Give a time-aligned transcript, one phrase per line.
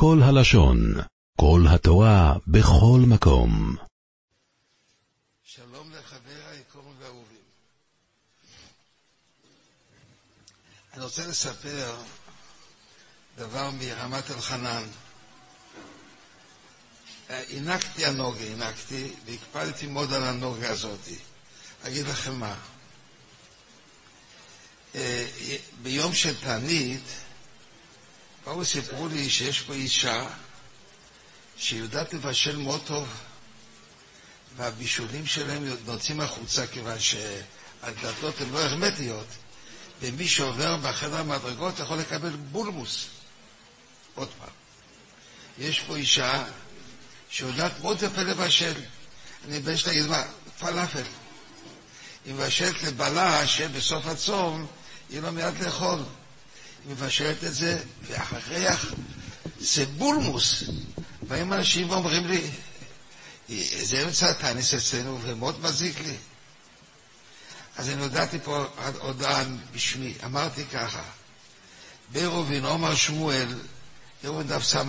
[0.00, 0.94] כל הלשון,
[1.36, 3.76] כל התורה, בכל מקום.
[5.44, 7.42] שלום לחברי היקורים והאהובים.
[10.94, 11.96] אני רוצה לספר
[13.36, 14.84] דבר מרמת אלחנן.
[17.28, 21.08] הנקתי הנוגה, הנקתי, והקפדתי מאוד על הנוגה הזאת.
[21.82, 22.54] אגיד לכם מה.
[24.94, 25.26] אה,
[25.82, 27.27] ביום של תענית,
[28.48, 30.26] באו וסיפרו לי שיש פה אישה
[31.56, 33.08] שיודעת לבשל מאוד טוב,
[34.56, 39.26] והבישולים שלהם נוצאים החוצה כיוון שהדלתות הן לא הרמטיות,
[40.00, 43.06] ומי שעובר בחדר המדרגות יכול לקבל בולמוס.
[44.14, 44.54] עוד פעם,
[45.58, 46.44] יש פה אישה
[47.30, 48.74] שיודעת מאוד יפה לבשל.
[49.48, 50.22] אני מבקש להגיד מה,
[50.58, 51.02] פלאפל.
[52.24, 54.66] היא מבשלת לבעלה שבסוף הצום
[55.10, 55.98] יהיה לו מיד לאכול.
[56.88, 58.86] מבשלת את זה, והריח
[59.60, 60.64] זה בולמוס.
[61.28, 62.50] באים אנשים ואומרים לי,
[63.82, 66.14] זה אמצע הטניס אצלנו ומאוד מזיק לי.
[67.76, 68.64] אז אני הודעתי פה
[68.98, 71.02] הודעה בשמי, אמרתי ככה,
[72.12, 73.48] בעירובין עומר שמואל,
[74.22, 74.82] עירובין דף ס"ה,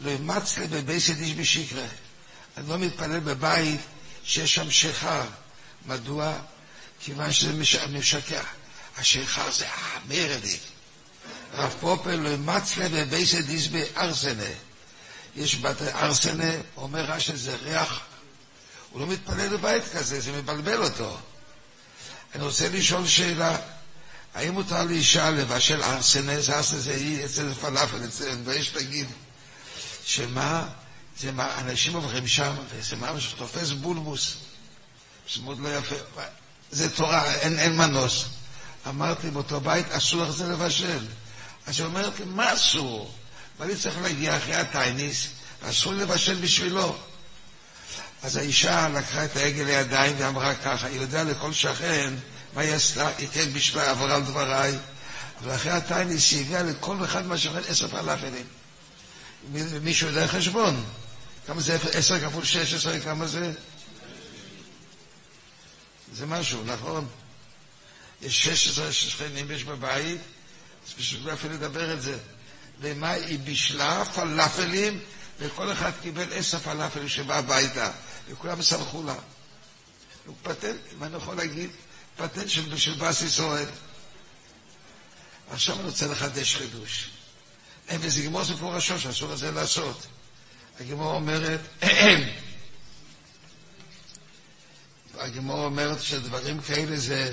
[0.00, 1.86] לא אימץ לי בבייסד איש בשקרה.
[2.56, 3.80] אני לא מתפלל בבית
[4.24, 5.22] שיש שם שיכר.
[5.86, 6.38] מדוע?
[7.00, 7.52] כיוון שזה
[7.92, 8.42] משקר.
[8.98, 10.60] השיכר זה המרדיק.
[11.54, 12.36] רב פופל לי
[12.88, 14.42] בבייסד איש בארסנה.
[15.36, 18.00] יש בתי ארסנה, אומר רש"י זה ריח.
[18.90, 21.18] הוא לא מתפלל בבית כזה, זה מבלבל אותו.
[22.34, 23.56] אני רוצה לשאול שאלה,
[24.34, 29.06] האם מותר לאישה לבשל ארסנה, זה ארסנה זה אי, אצל פלאפל, אצל מבייש תגיד,
[30.04, 30.68] שמה,
[31.18, 34.34] זה מה, אנשים עוברים שם, וזה מה שתופס בולבוס,
[35.34, 35.94] זה מאוד לא יפה,
[36.70, 38.24] זה תורה, אין, אין מנוס.
[38.88, 41.06] אמרתי, באותו בית אסור לך זה לבשל.
[41.70, 43.14] אז היא אומרת לי, מה אסור?
[43.58, 45.26] ואני צריך להגיע אחרי הטייניס,
[45.62, 46.96] אסור לבשל בשבילו.
[48.22, 52.14] אז האישה לקחה את העגל לידיים ואמרה ככה, היא יודעה לכל שכן
[52.54, 54.78] מה היא עשתה, היא כן בשלה, עברה על דבריי,
[55.40, 58.46] אבל אחרי הטייניס היא הביאה לכל אחד מהשכן עשר פלאפלים.
[59.82, 60.84] מישהו יודע חשבון?
[61.46, 63.52] כמה זה עשר כפול שש עשרה, כמה זה?
[66.14, 67.06] זה משהו, נכון?
[68.22, 70.20] יש שש עשרה שכנים יש בבית,
[70.90, 72.18] אז פשוט לא אפילו לדבר את זה.
[72.82, 75.00] למה היא בישלה פלאפלים,
[75.38, 77.90] וכל אחד קיבל עשר פלאפלים שבא הביתה,
[78.28, 79.14] וכולם סמכו לה.
[80.26, 81.70] הוא פטנט, מה אני יכול להגיד?
[82.16, 83.68] פטנט של, של בס ישראל.
[85.50, 87.10] עכשיו אני רוצה לחדש חידוש.
[87.88, 90.06] אין וזה גמור מפורשות שאסור לזה לעשות.
[90.80, 91.60] הגמור אומרת,
[95.18, 97.32] הגמור אומרת שדברים כאלה זה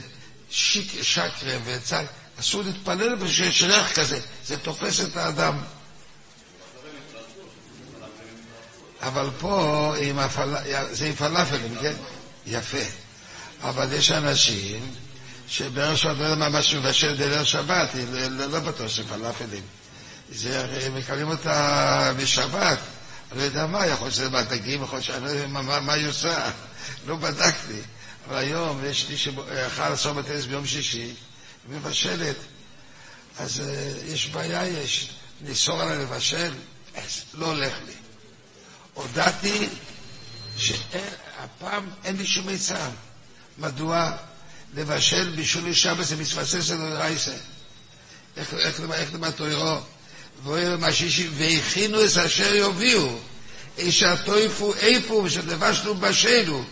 [0.50, 2.06] שיק, שקרה וצק,
[2.40, 5.58] אסור להתפלל ושיש ריח כזה, זה תופס את האדם.
[9.02, 10.56] אבל פה הפל...
[10.92, 11.94] זה עם פלאפלים, כן?
[12.46, 12.84] יפה.
[13.64, 14.92] אבל יש אנשים
[15.48, 19.62] שבערב שבת לא יודע מה משהו מבשל בליל שבת, לא, לא בטוח שפלאפלים.
[20.32, 22.78] זה הרי מקבלים אותה בשבת,
[23.32, 25.94] אני לא יודע מה, יכול להיות שזה מהדגים, יכול להיות שאני לא יודע מה, מה
[25.94, 26.52] היא עושה,
[27.08, 27.80] לא בדקתי.
[28.28, 31.14] אבל היום יש לי שאכל לעשות בטניס ביום שישי,
[31.70, 32.36] מבשלת.
[33.38, 33.64] אז uh,
[34.06, 35.10] יש בעיה, יש.
[35.46, 36.52] לאסור עליה לבשל,
[37.34, 37.94] לא הולך לי.
[38.94, 39.70] הודעתי
[40.58, 42.90] שהפעם אין לי שום עצה.
[43.58, 44.12] מדוע?
[44.74, 47.34] לבשל בישול לשבת זה מתפסס על רייסה.
[48.38, 49.78] איך למד תוירו?
[50.44, 53.18] ואוהב משישי, והכינו את אשר יוביאו.
[53.78, 56.64] איש הטויפו איפה ושלבשנו בשלו.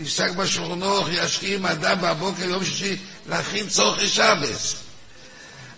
[0.00, 2.96] נפסק בשולחנוך, ישכים אדם בבוקר יום שישי
[3.28, 4.74] להכין צורכי שבס.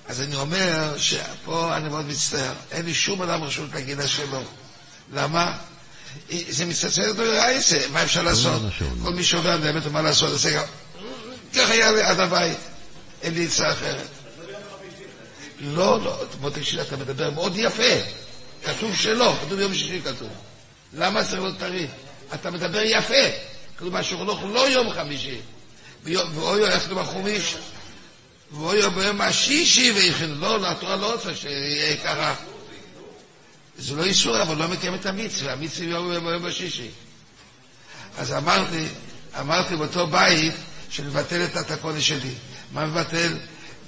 [0.07, 4.45] אז אני אומר שפה אני מאוד מצטער, אין לי שום אדם רשות להגיד השלום.
[5.13, 5.57] למה?
[6.49, 8.63] זה מצטער אותו רייסה, מה אפשר לעשות?
[9.03, 10.65] כל מי שעובר באמת מה לעשות, זה גם...
[11.55, 12.59] ככה יעלה עד הבית,
[13.23, 14.07] אין לי עצה אחרת.
[15.61, 17.93] לא, לא, מותק שלי, אתה מדבר מאוד יפה.
[18.65, 20.29] כתוב שלא, כתוב יום שישי כתוב.
[20.95, 21.87] למה צריך להיות טרי?
[22.35, 23.52] אתה מדבר יפה.
[23.83, 25.39] כתוב בשולחנוך לא יום חמישי.
[26.05, 27.55] ואוי איך כתוב בחומיש?
[28.53, 30.35] ואוי ביום השישי ויכין.
[30.41, 32.35] לא, לא, התורה לא רוצה שיהיה ככה.
[33.79, 35.53] זה לא איסור, אבל לא מקיים את המצווה.
[35.53, 36.89] המצווה יום ביום השישי.
[38.19, 38.87] אז אמרתי,
[39.41, 40.55] אמרתי באותו בית
[40.91, 42.35] שנבטל את התקונה שלי.
[42.73, 43.37] מה מבטל?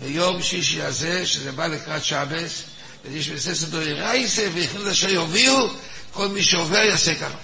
[0.00, 2.62] ביום שישי הזה, שזה בא לקראת שבס,
[3.04, 5.70] ויש בססר דורי רייסה, והכניס אשר יובילו,
[6.12, 7.36] כל מי שעובר יעשה ככה.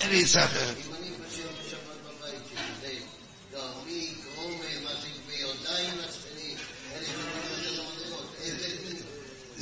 [0.00, 0.97] אין לי עצה אחרת.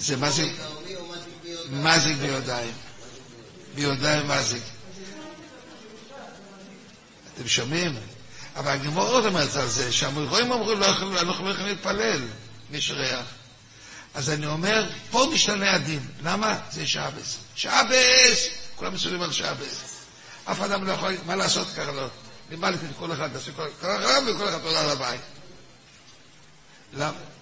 [0.07, 0.49] זה זה...
[1.71, 2.73] מזיק ביודיים.
[3.75, 4.63] ביודיים מזיק.
[7.35, 7.97] אתם שומעים?
[8.57, 12.21] אבל הגמור עוד אומרת על זה, שהמורים אמרו, לא אנחנו לא יכולים להתפלל,
[12.71, 13.27] מי שריח.
[14.15, 16.07] אז אני אומר, פה משתנה הדין.
[16.23, 16.59] למה?
[16.71, 17.37] זה שבס.
[17.55, 18.49] שבס!
[18.77, 19.85] כולם מסוגלים על שבס.
[20.45, 22.09] אף אדם לא יכול, מה לעשות ככה לא.
[22.51, 25.21] לימדתי כל אחד, תעשו כל אחד וכל אחד תודה לבית.
[26.93, 27.36] למה?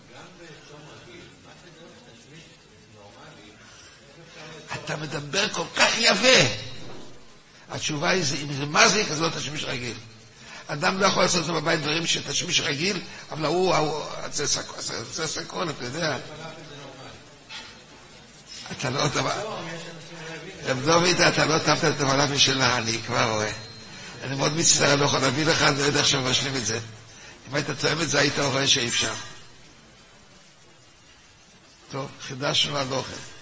[4.75, 6.55] אתה מדבר כל כך יפה.
[7.71, 9.97] התשובה היא, אם זה מזיק, אז לא תשמיש רגיל.
[10.67, 13.01] אדם לא יכול לעשות את זה בבית דברים שתשמיש רגיל,
[13.31, 13.75] אבל הוא,
[15.13, 16.17] זה סקרון, אתה יודע.
[18.73, 19.09] אתה לא...
[20.65, 23.53] רב דוד, אתה לא תמת את המלאפי שלה, אני כבר רואה.
[24.23, 26.79] אני מאוד מצטער, לא יכול להביא לך, אני לא יודע איך מבשלים את זה.
[27.49, 29.15] אם היית תואם את זה, היית רואה שאי אפשר.
[31.91, 33.34] טוב, חידשנו על אוכל.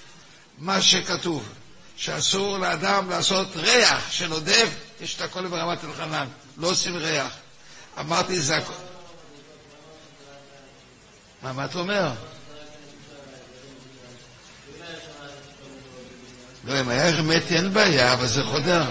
[0.58, 1.48] מה שכתוב,
[1.96, 4.68] שאסור לאדם לעשות ריח שנודף,
[5.00, 6.26] יש את הכל ברמת אלחנן,
[6.56, 7.32] לא עושים ריח.
[8.00, 8.72] אמרתי, זה הכל...
[11.42, 12.10] מה, מה אתה אומר?
[16.64, 18.84] לא, אם היה הרמטי אין בעיה, אבל זה חודר.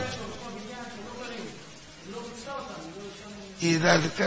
[3.61, 3.79] היא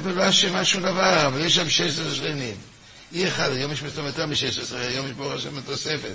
[0.04, 2.56] לא אשמה שום דבר, אבל יש שם 16 שכנים.
[3.12, 6.14] אי אחד, היום יש יותר מ-16, היום יש ברוך השם תוספת.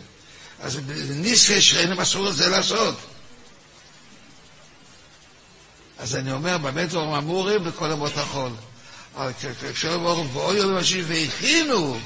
[0.61, 0.79] אז
[1.09, 2.95] ניסי שכנים אסור את זה לעשות.
[5.99, 8.51] אז אני אומר, באמת דברים אמורים בכל אמות החול.
[9.15, 9.31] אבל
[9.73, 11.99] כשאומרים ברוך ואוי יום אנשים והכינו,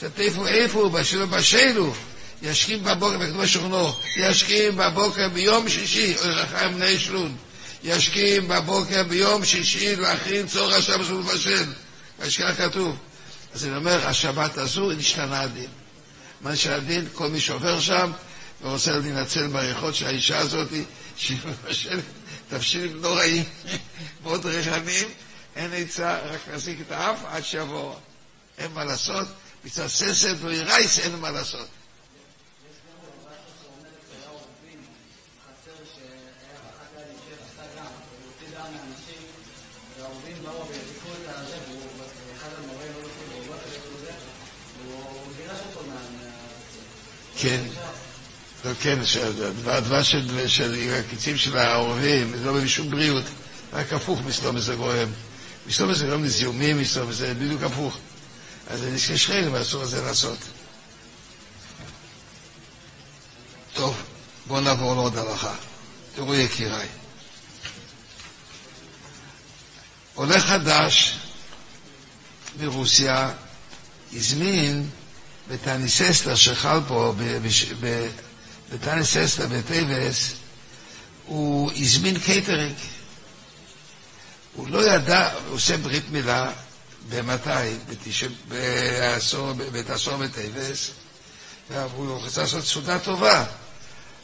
[0.00, 1.94] שתפו איפה, בשלו בשלו,
[2.42, 7.36] ישכים בבוקר, וכתוב שכנו, ישכים בבוקר ביום שישי, אוי רחיים בני שלון,
[7.84, 11.72] ישכים בבוקר ביום שישי להכין צור השבת ולבשל.
[12.20, 12.96] כך כתוב.
[13.54, 15.83] אז אני אומר, השבת הזו נשתנה הדין.
[16.44, 18.12] מה שהדין, כל מי שעובר שם
[18.62, 20.68] ורוצה להינצל מהריחות של האישה הזאת,
[21.16, 22.04] שהיא מבשלת
[22.48, 23.44] תבשילים נוראים,
[24.22, 25.08] מאוד רחמים,
[25.56, 27.94] אין עצה, רק להחזיק את האף עד שיבוא.
[28.58, 29.28] אין מה לעשות,
[29.64, 31.66] מצד ססת וירייס אין מה לעשות.
[47.38, 47.60] כן,
[48.64, 48.98] לא, כן,
[49.66, 50.16] הדבש
[50.46, 53.24] של הקיצים של העורבים, זה לא מביא שום בריאות,
[53.72, 55.08] רק הפוך מסתום זה גורם.
[55.66, 57.98] מסתום זה גורם לזיהומים, מסתום זה בדיוק הפוך.
[58.70, 60.38] אז זה נזכי שכם, ואסור את זה לעשות.
[63.74, 64.02] טוב,
[64.46, 65.54] בואו נעבור לעוד הלכה.
[66.14, 66.88] תראו יקיריי.
[70.14, 71.18] עולה חדש
[72.60, 73.30] מרוסיה
[74.12, 74.88] הזמין
[75.48, 77.14] בתעניס אסתר שחל פה,
[78.72, 80.34] בתעניס עשרה בטייבס,
[81.26, 82.74] הוא הזמין קייטרינג.
[84.54, 86.52] הוא לא ידע, הוא עושה ברית מילה,
[87.08, 87.50] במתי?
[89.72, 90.90] בעשורו בטייבס,
[91.70, 93.44] והוא רצה לעשות סעודה טובה.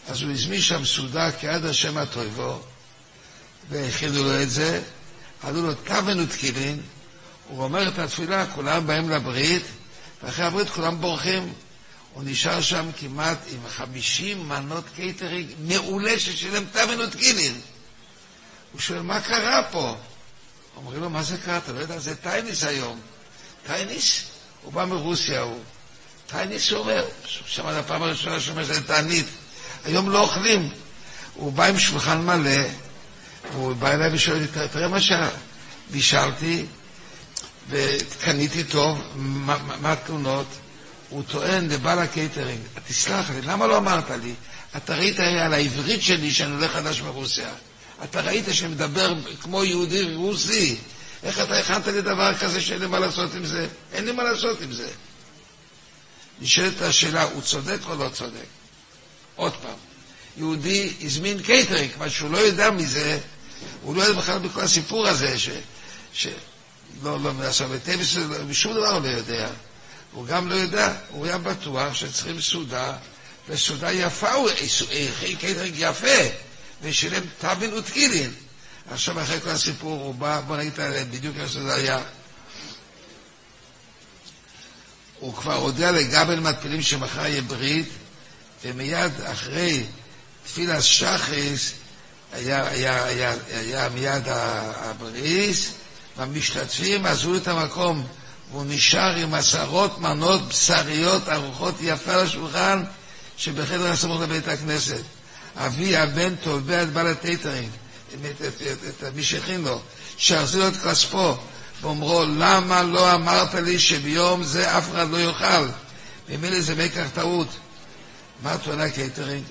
[0.08, 2.62] אז הוא הזמין שם סעודה כיד השם הטויבו,
[3.70, 4.82] והכינו לו את זה,
[5.42, 6.80] עלה לו טבין ותקילין,
[7.48, 9.62] הוא אומר את התפילה, כולם באים לברית,
[10.22, 11.52] ואחרי הברית כולם בורחים.
[12.12, 17.60] הוא נשאר שם כמעט עם חמישים מנות קייטרינג מעולה ששילם טבין ותקילין.
[18.72, 19.96] הוא שואל, מה קרה פה?
[20.76, 21.58] אומרים לו, מה זה קרה?
[21.58, 23.00] אתה לא יודע, זה תעניס היום.
[23.66, 24.22] תעניס?
[24.62, 25.60] הוא בא מרוסיה, הוא...
[26.26, 27.04] תעניס הוא אומר,
[27.46, 29.26] שמע לפעם הראשונה שהוא אומר שזה תענית.
[29.84, 30.70] היום לא אוכלים.
[31.34, 32.62] הוא בא עם שולחן מלא,
[33.52, 36.66] והוא בא אליי ושואל, תראה מה שבישלתי,
[37.68, 39.02] וקניתי טוב,
[39.80, 40.46] מה התלונות?
[41.08, 44.34] הוא טוען לבעל הקייטרינג, תסלח לי, למה לא אמרת לי?
[44.76, 47.50] אתה ראית על העברית שלי שאני עולה חדש מרוסיה.
[48.04, 50.76] אתה ראית שאני מדבר כמו יהודי רוסי.
[51.22, 53.68] איך אתה הכנת לי דבר כזה שאין לי מה לעשות עם זה?
[53.92, 54.88] אין לי מה לעשות עם זה.
[56.40, 58.46] נשאלת השאלה, הוא צודק או לא צודק?
[59.36, 59.76] עוד פעם,
[60.36, 63.18] יהודי הזמין קייטרינג, מה שהוא לא יודע מזה,
[63.82, 65.48] הוא לא יודע בכלל בכל הסיפור הזה, ש...
[66.14, 66.26] ש...
[67.02, 68.04] לא, לא, עכשיו, בטבע
[68.52, 69.48] שום דבר הוא לא יודע.
[70.12, 72.96] הוא גם לא יודע, הוא היה בטוח שצריכים סעודה,
[73.48, 76.28] וסעודה יפה, הוא הכין קטרינג יפה,
[76.82, 78.32] ושילם טבין ותקילין.
[78.90, 80.72] עכשיו, אחרי כל הסיפור, הוא בא, בוא נגיד
[81.10, 82.02] בדיוק איך שזה היה.
[85.18, 87.88] הוא כבר הודיע לגבאי ולמתפללים שמחר יהיה ברית,
[88.64, 89.84] ומיד אחרי
[90.44, 91.72] תפילת שחריס
[92.32, 95.72] היה, היה, היה, היה מיד הבריס,
[96.16, 98.06] והמשתתפים עזבו את המקום,
[98.50, 102.82] והוא נשאר עם עשרות מנות בשריות, ערוכות יפה לשולחן,
[103.36, 105.02] שבחדר הסמוך לבית הכנסת,
[105.56, 107.70] אבי הבן תובע את בעל הקייטרינג,
[108.12, 109.80] את מי שהכין לו,
[110.16, 111.34] שיחזיר את כספו,
[111.80, 115.68] ואומר לו, למה לא אמרת לי שביום זה אף אחד לא יאכל?
[116.28, 117.48] ממילא זה מקח טעות.
[118.42, 119.44] מה טוען הקייטרינג?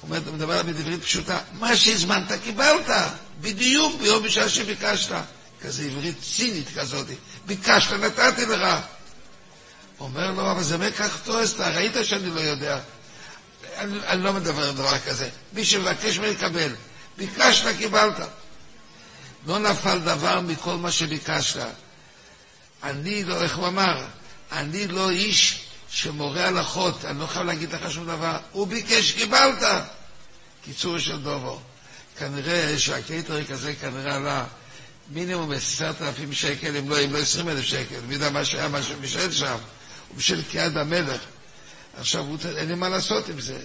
[0.00, 2.90] הוא מדבר בעברית פשוטה, מה שהזמנת קיבלת,
[3.40, 5.14] בדיוק ביום בשעה שביקשת.
[5.64, 7.06] כזה עברית צינית כזאת,
[7.46, 8.68] ביקשת, נתתי לך.
[10.00, 12.80] אומר לו, אבל זה מקח טועס, אתה ראית שאני לא יודע.
[13.76, 15.28] אני, אני לא מדבר על דבר כזה.
[15.52, 16.74] מי שמבקש ממני לקבל.
[17.16, 18.28] ביקשת, קיבלת.
[19.46, 21.66] לא נפל דבר מכל מה שביקשת.
[22.82, 24.04] אני לא, איך הוא אמר?
[24.52, 28.36] אני לא איש שמורה הלכות, אני לא חייב להגיד לך שום דבר.
[28.52, 29.62] הוא ביקש, קיבלת.
[30.64, 31.60] קיצור של דובו.
[32.18, 34.44] כנראה שהקייטרי כזה כנראה עלה
[35.08, 38.00] מינימום עשרת אלפים שקל, לא, אם לא עשרים אלף שקל.
[38.06, 39.56] מי יודע מה שהיה, מה שבישל שם.
[40.08, 41.20] הוא בשל קיד המלך.
[41.96, 43.58] עכשיו, אין לי מה לעשות עם זה.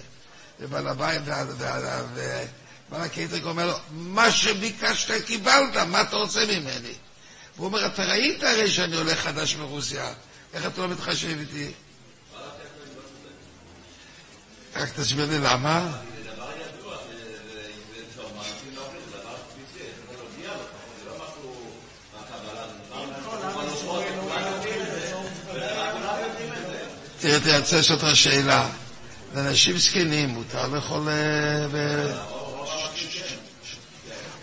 [0.60, 6.94] ובעל הבית, ובעל הקייטרינג אומר לו, מה שביקשת קיבלת, מה אתה רוצה ממני?
[7.56, 10.12] והוא אומר, אתה ראית הרי שאני עולה חדש מרוסיה,
[10.54, 11.70] איך אתה לא מתחשב איתי?
[14.76, 16.00] רק תסביר לי למה.
[27.20, 28.68] תראה, רוצה לשאול אותך שאלה.
[29.34, 31.08] לאנשים זקנים מותר לאכול...
[31.08, 31.66] אה,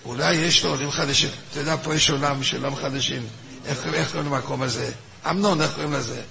[0.05, 1.29] אולי יש לו עולים חדשים.
[1.51, 3.27] אתה יודע, פה יש עולם של עולם חדשים.
[3.65, 4.91] איך קוראים למקום הזה?
[5.29, 6.22] אמנון, איך קוראים לזה?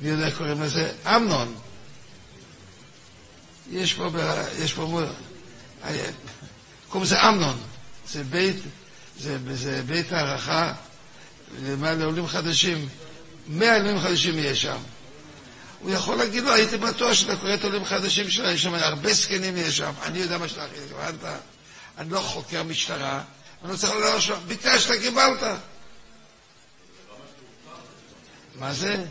[0.00, 0.92] מי יודע איך קוראים לזה?
[1.06, 1.54] אמנון.
[3.70, 4.10] יש פה,
[4.58, 5.00] יש פה,
[5.84, 5.96] אה,
[6.88, 7.58] קוראים לזה אמנון.
[8.08, 8.56] זה בית,
[9.20, 10.72] זה, זה בית הערכה
[11.80, 12.88] לעולים חדשים.
[13.48, 14.78] מאה עולים חדשים יש שם.
[15.80, 19.12] הוא יכול להגיד לו, הייתי בטוח שאתה קורא את עולים חדשים שלך, יש שם הרבה
[19.12, 21.32] זקנים יש שם, אני יודע מה שאתה הבנת?
[21.98, 23.22] אני לא חוקר משטרה,
[23.64, 25.42] אני צריך לדבר שם, ביקשת, קיבלת.
[28.58, 29.04] מה זה?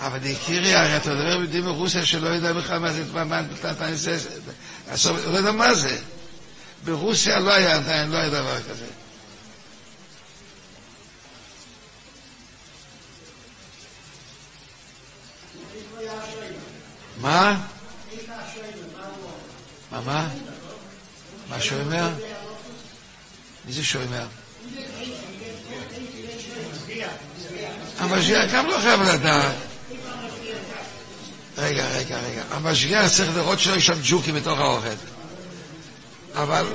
[0.00, 3.04] אבל יקירי, הרי אתה מדבר יהודי מרוסיה שלא יודע בכלל מה זה,
[4.88, 5.98] נעשה, הוא לא יודע מה זה.
[6.84, 8.86] ברוסיה לא היה עדיין, לא היה דבר כזה.
[17.20, 17.60] מה?
[19.92, 20.28] מה, מה?
[21.48, 22.10] מה שאומר?
[23.64, 24.26] מי זה שאומר?
[27.98, 29.54] המשגיח גם לא חייב לדעת.
[31.58, 32.42] רגע, רגע, רגע.
[32.50, 34.88] המשגיח צריך לראות שלא יש שם ג'וקים בתוך האוכל.
[36.34, 36.66] אבל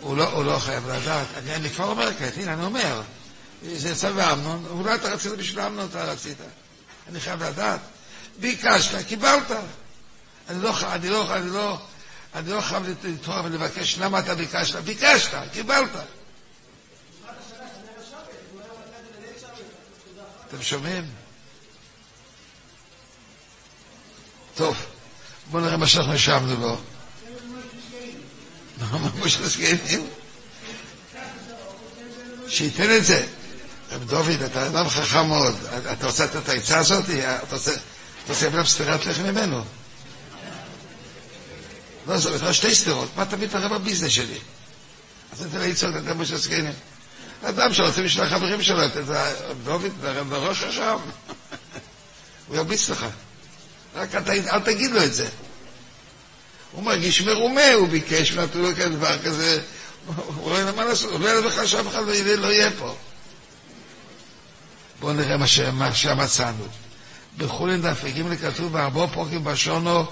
[0.00, 1.26] הוא לא, הוא לא חייב לדעת.
[1.36, 3.02] אני, אני כבר אומר כעת, הנה, אני אומר.
[3.72, 6.36] זה יצא באמנון, אולי אתה רצית בשביל אמנון, אתה רצית.
[7.10, 7.80] אני חייב לדעת.
[8.40, 9.50] ביקשת, קיבלת.
[10.48, 11.78] אני לא, אני לא, אני לא,
[12.34, 14.76] אני לא חייב לתרום ולבקש למה אתה ביקשת.
[14.76, 15.90] ביקשת, קיבלת.
[20.48, 21.04] אתם שומעים?
[24.54, 24.76] טוב,
[25.50, 26.76] בואו נראה מה שאנחנו ישבנו בו.
[29.24, 30.06] משה זקנים?
[32.48, 33.26] שייתן את זה.
[33.92, 35.56] רב דוד, אתה אדם חכם מאוד.
[35.92, 37.04] אתה רוצה לתת את העצה הזאת?
[37.10, 37.72] אתה רוצה...
[38.52, 39.64] עליו סטירת לחם ממנו.
[42.06, 44.38] לא, זה בכלל שתי סטירות, מה אתה מתערב בביזנס שלי?
[45.32, 46.72] אז אתה לצעוק, אתה משה סקיינים.
[47.42, 49.00] אדם שרוצה בשביל החברים שלו, אתה
[49.64, 49.92] דוד,
[50.28, 51.00] בראש עכשיו.
[52.48, 53.06] הוא ירביץ לך.
[53.94, 55.28] רק אל תגיד לו את זה.
[56.72, 59.60] הוא מרגיש מרומה, הוא ביקש, נתנו לו כזה דבר כזה,
[60.16, 60.72] הוא לא יודע
[61.18, 62.02] לא יודע בכלל שאף אחד
[62.38, 62.96] לא יהיה פה.
[65.00, 65.36] בואו נראה
[65.72, 66.64] מה שמצאנו.
[67.38, 70.04] בחולין דף ג' כתוב בארבעה פרוקים בשונו,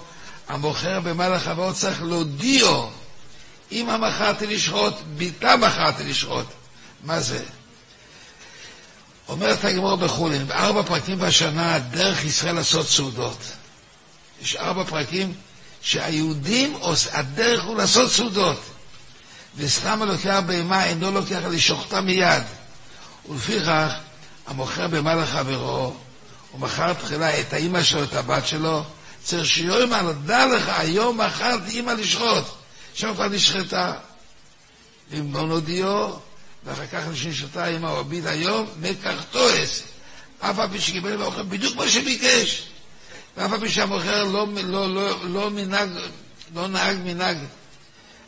[0.49, 2.91] המוכר במהלך הבאות צריך להודיעו,
[3.73, 6.47] אמא מכרתי לשחוט, ביתה מכרתי לשחוט.
[7.05, 7.43] מה זה?
[9.29, 13.39] אומרת הגמור בחולין, בארבע פרקים בשנה דרך ישראל לעשות סעודות.
[14.43, 15.33] יש ארבע פרקים
[15.83, 16.77] שהיהודים,
[17.13, 18.61] הדרך הוא לעשות סעודות.
[19.57, 22.43] וסתם הלוקח בהמה אינו לוקח לשוחטה מיד.
[23.29, 23.93] ולפיכך,
[24.49, 25.95] המוכר במהלך חברו,
[26.51, 28.85] הוא מכר תחילה את האימא שלו, את הבת שלו,
[29.25, 32.45] צריך שיאמר, דע לך, היום מכרתי אימא לשחוט.
[32.95, 33.93] שם כבר נשחטה.
[35.11, 36.19] ואם לא נודיעו,
[36.65, 39.85] ואחר כך נשחטה אימא או ביד היום, מקחתו עשר.
[40.41, 42.63] אף על פי שקיבל באוכל בדיוק מה שביקש.
[43.37, 45.89] ואף על פי שהמוכר לא, לא, לא, לא, מנהג,
[46.55, 47.39] לא נהג מנהג.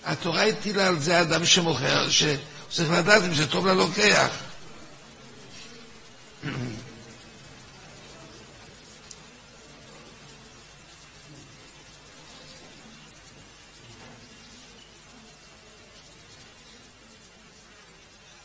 [0.04, 2.36] התורה הטילה על זה אדם שמוכר, שהוא
[2.70, 4.28] צריך לדעת אם זה טוב ללוקח.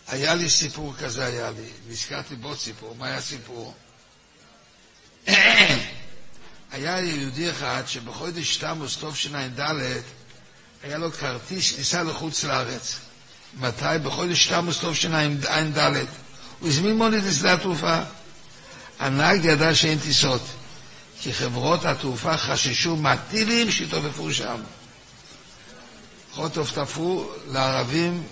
[0.07, 3.75] היה לי סיפור כזה, היה לי, נזכרתי בעוד סיפור, מה היה הסיפור?
[6.71, 9.59] היה לי יהודי אחד שבחודש תמוז תשע"ד
[10.83, 12.99] היה לו כרטיס ניסה לחוץ לארץ.
[13.53, 13.85] מתי?
[14.03, 16.05] בחודש תמוז תשע"ד.
[16.65, 18.00] הוא הזמין מונית לשדה התעופה.
[19.00, 20.41] הנהג ידע שאין טיסות,
[21.22, 24.62] כי חברות התעופה חששו מהטילים שהתעופפו שם.
[26.34, 28.24] חוטוף טפו לערבים,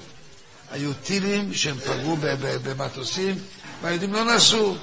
[0.72, 3.40] היו טילים שהם פגעו במטוסים,
[3.82, 4.78] והיהודים לא נסעו.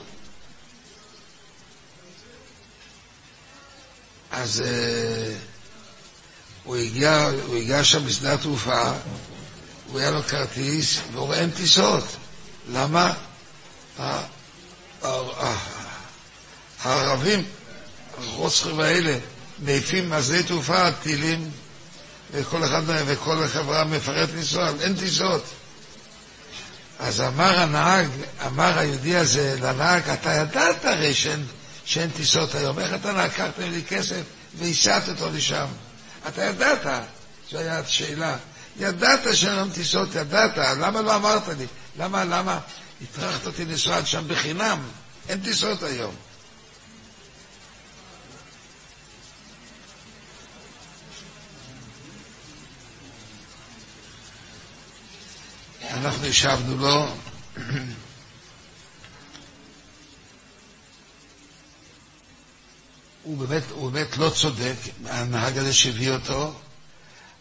[4.31, 4.65] אז uh,
[6.65, 8.93] הוא, הגיע, הוא הגיע שם בשדה התעופה,
[9.87, 12.05] הוא היה לו כרטיס, והוא רואה אין טיסות.
[12.73, 13.15] למה?
[16.85, 17.45] הערבים,
[18.19, 19.19] הרוצחים האלה,
[19.59, 21.51] מעיפים מהשדה תעופה טילים,
[22.33, 25.45] וכל אחד וכל חברה מפרט לנסוע, אין טיסות.
[26.99, 28.09] אז אמר הנהג,
[28.47, 31.47] אמר היהודי הזה לנהג, אתה ידעת הרי שאין,
[31.85, 34.23] שאין טיסות היום, איך אתה לקחת לי כסף
[34.59, 35.67] והשעת אותו לשם?
[36.29, 36.87] אתה ידעת,
[37.51, 38.37] זו הייתה השאלה.
[38.77, 41.67] ידעת שאין היום טיסות, ידעת, למה לא אמרת לי?
[41.99, 42.59] למה, למה
[43.03, 44.89] הטרחת אותי לנסוע עד שם בחינם?
[45.29, 46.15] אין טיסות היום.
[55.91, 57.15] אנחנו השבנו לו
[63.23, 64.77] הוא באמת, הוא באמת לא צודק,
[65.07, 66.55] הנהג הזה שהביא אותו,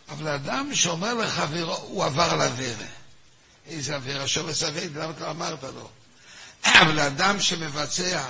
[0.10, 2.99] אבל האדם שאומר לחברו, הוא עבר על עבירה.
[3.70, 4.28] איזה עבירה?
[4.28, 5.90] שורש סביד, למה אתה לא אמרת לו?
[6.66, 8.24] אבל האדם שמבצע,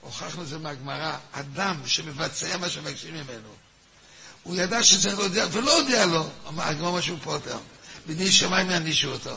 [0.00, 3.48] הוכחנו את זה מהגמרא, אדם שמבצע מה שמבקשים ממנו,
[4.42, 6.28] הוא ידע שזה לא יודע, ולא יודע לו,
[6.58, 7.58] הגמרא משהו פוטר.
[8.06, 9.36] בני שמיים יענישו אותו.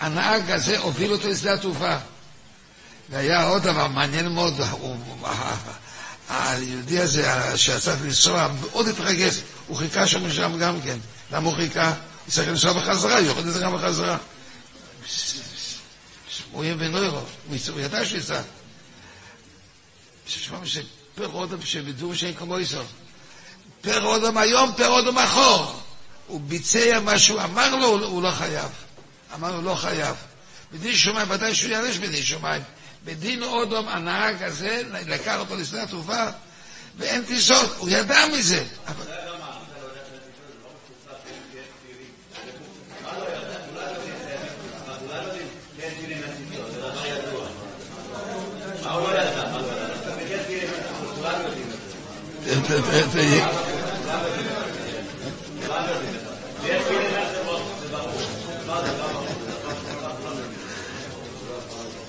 [0.00, 1.96] הנהג הזה הוביל אותו לשדה התעופה.
[3.10, 4.60] והיה עוד דבר מעניין מאוד,
[6.28, 9.34] היהודי הזה שצריך לנסוע מאוד התרגש,
[9.66, 10.98] הוא חיכה שם ושם גם כן.
[11.32, 11.92] למה הוא חיכה?
[12.28, 14.16] צריך לנסוע בחזרה, הוא יכול לנסוע גם בחזרה.
[16.52, 18.40] הוא יהיה בנוירו, הוא ידע שהוא ייסע.
[20.26, 22.82] ששמע שפר אודם שבדור שאין כמו איסו.
[23.80, 25.80] פר אודם היום, פר אודם אחור.
[26.26, 28.70] הוא ביצע מה שהוא אמר לו, הוא לא חייב.
[29.34, 30.16] אמר לו, לא חייב.
[30.72, 32.62] בדין שמיים, ודאי שהוא יענש בדין שמיים.
[33.04, 36.24] בדין אודום, הנהג הזה, לקח אותו לשדה התעופה,
[36.98, 38.64] ואין טיסות, הוא ידע מזה.
[38.86, 39.35] אבל...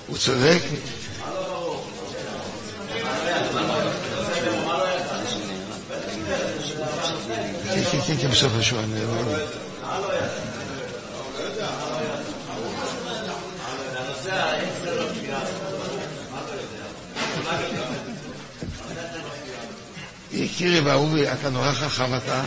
[0.06, 0.58] הוא צודק.
[7.64, 8.82] כן, כן, כן, כן, בסוף השואה.
[20.32, 22.44] יקירי ואהובי, אתה נורא חכם אתה,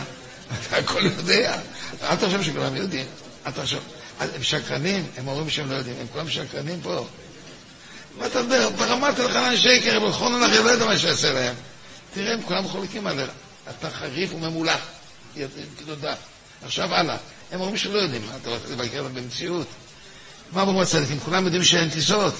[0.66, 1.58] אתה הכל יודע.
[2.02, 3.06] אל תחשוב שכולם יודעים.
[3.46, 3.80] אל תחשוב.
[4.20, 7.06] הם שקרנים, הם אומרים שהם לא יודעים, הם כולם שקרנים פה.
[8.18, 8.70] מה אתה מדבר?
[8.70, 11.54] ברמת אלחנן שקר, בכל אנחנו לא יודע מה שיעשה להם.
[12.14, 13.30] תראה, הם כולם חולקים עליך.
[13.70, 14.80] אתה חריף וממולח.
[15.86, 16.14] תודה.
[16.64, 17.16] עכשיו הלאה.
[17.52, 18.22] הם אומרים שלא יודעים.
[18.42, 19.66] אתה רוצה לבקר להם במציאות?
[20.52, 21.20] מה אומרים הצדיקים?
[21.20, 22.34] כולם יודעים שאין טיסות.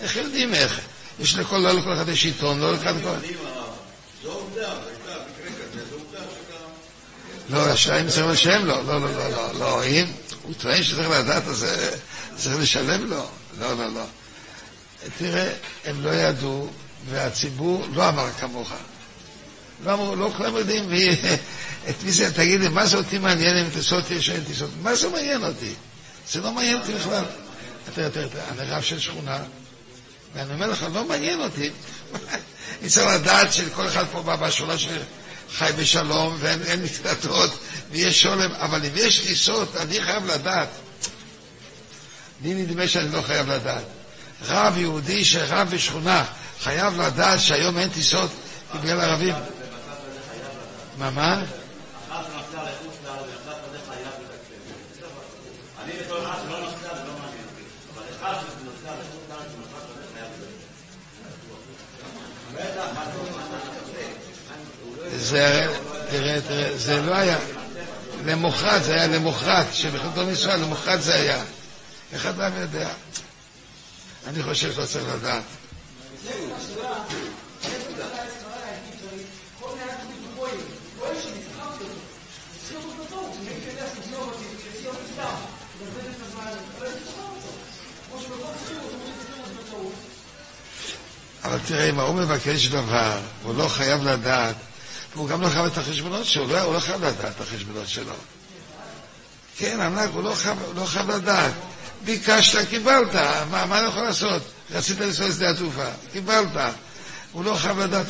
[0.00, 0.80] איך יודעים איך?
[1.20, 3.18] יש לכל, לא לכל אחד יש עיתון, לא לכל אחד...
[7.48, 8.82] לא, השאלה אם צריך לשלם לו.
[8.82, 9.84] לא, לא, לא, לא, לא.
[9.84, 10.06] אם
[10.42, 11.66] הוא טוען שצריך לדעת, אז
[12.36, 13.26] צריך לשלם לו.
[13.60, 14.04] לא, לא, לא.
[15.18, 15.52] תראה,
[15.84, 16.70] הם לא ידעו,
[17.10, 18.72] והציבור לא אמר כמוך.
[19.84, 20.90] לא אמרו, לא כולם יודעים,
[21.88, 24.70] את מי זה, תגיד לי, מה זה אותי מעניין אם טיסות יש או אין טיסות?
[24.82, 25.74] מה זה מעניין אותי?
[26.32, 27.24] זה לא מעניין אותי בכלל.
[27.94, 29.38] תראה, תראה, תראה, אני רב של שכונה,
[30.34, 31.70] ואני אומר לך, לא מעניין אותי.
[32.80, 34.98] אני צריך לדעת שכל אחד פה בשכונה שלי
[35.58, 37.58] חי בשלום, ואין מקלטות,
[37.90, 40.68] ויש שולם, אבל אם יש טיסות, אני חייב לדעת.
[42.42, 43.84] לי נדמה שאני לא חייב לדעת.
[44.42, 46.24] רב יהודי שרב בשכונה
[46.62, 48.30] חייב לדעת שהיום אין טיסות
[48.74, 49.34] בגלל ערבים.
[50.98, 51.42] מה, מה?
[65.24, 65.66] זה,
[66.10, 67.38] תראה, תראה, זה לא היה,
[68.24, 71.44] למוחרת, זה היה למוחרת, שבחלטון ישראל, למוחרת זה היה.
[72.12, 72.88] איך אדם יודע?
[74.26, 75.42] אני חושב שלא צריך לדעת.
[91.44, 94.54] אבל תראה, אם ההוא מבקש דבר, הוא לא חייב לדעת,
[95.14, 98.14] והוא גם לא חייב את החשבונות שלו, לא, הוא לא חייב לדעת את החשבונות שלו.
[99.56, 101.52] כן, ענק, הוא לא חייב, לא חייב לדעת.
[102.04, 103.14] ביקשת, קיבלת,
[103.50, 104.42] מה, מה אני יכול לעשות?
[104.70, 106.74] רצית לנסוע לשדה התעופה, קיבלת.
[107.32, 108.06] הוא לא חייב לדעת,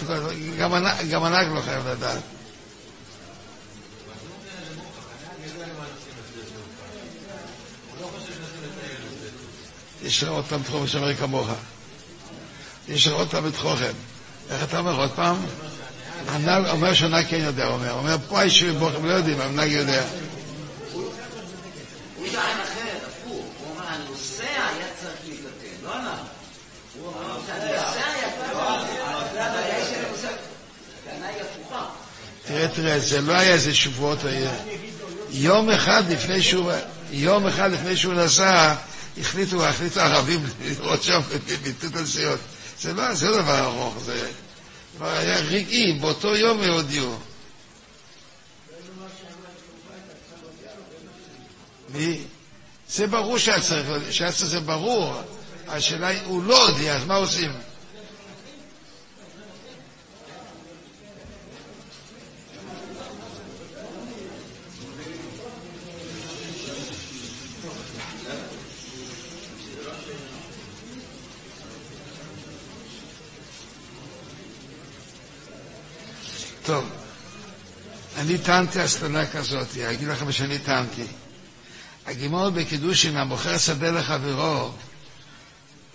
[0.59, 0.73] גם,
[1.11, 2.23] גם ענק לא חייב לדעת.
[10.03, 11.49] יש לך עוד פעם תחום שאומר כמוך.
[12.89, 13.93] יש לך עוד פעם את חוכם.
[14.51, 15.37] איך אתה אומר עוד פעם?
[16.29, 17.93] הנהג אומר שהנהג כן יודע, אומר.
[17.93, 20.03] אומר, פה הישובים בוכם לא יודעים, הנהג יודע.
[20.93, 21.11] הוא
[22.33, 23.31] טען אחרת, הפוך.
[23.31, 26.19] הוא אומר, הנוסע היה צריך להתקן, לא הנהג.
[27.01, 28.55] הוא אומר, הנוסע היה צריך
[32.47, 34.19] תראה, תראה, זה לא היה איזה שבועות,
[35.31, 36.73] יום אחד לפני שהוא,
[37.11, 38.75] יום אחד לפני שהוא נסע,
[39.21, 41.21] החליטו, החליטו הערבים לראות שם,
[41.63, 42.39] ביטלו את הנסיעות.
[42.81, 44.27] זה לא, זה לא דבר ארוך, זה
[44.97, 47.19] כבר היה רגעי, באותו יום הודיעו.
[51.89, 52.21] מי?
[52.89, 55.15] זה ברור שהיה צריך, שהיה צריך זה ברור.
[55.69, 57.51] השאלה היא, הוא לא הודיע, אז מה עושים?
[76.65, 76.85] טוב,
[78.17, 81.07] אני טענתי הסללה כזאת, אני אגיד לכם שאני טענתי.
[82.07, 84.71] הגימור בקידושין, המוכר שדה לחברו,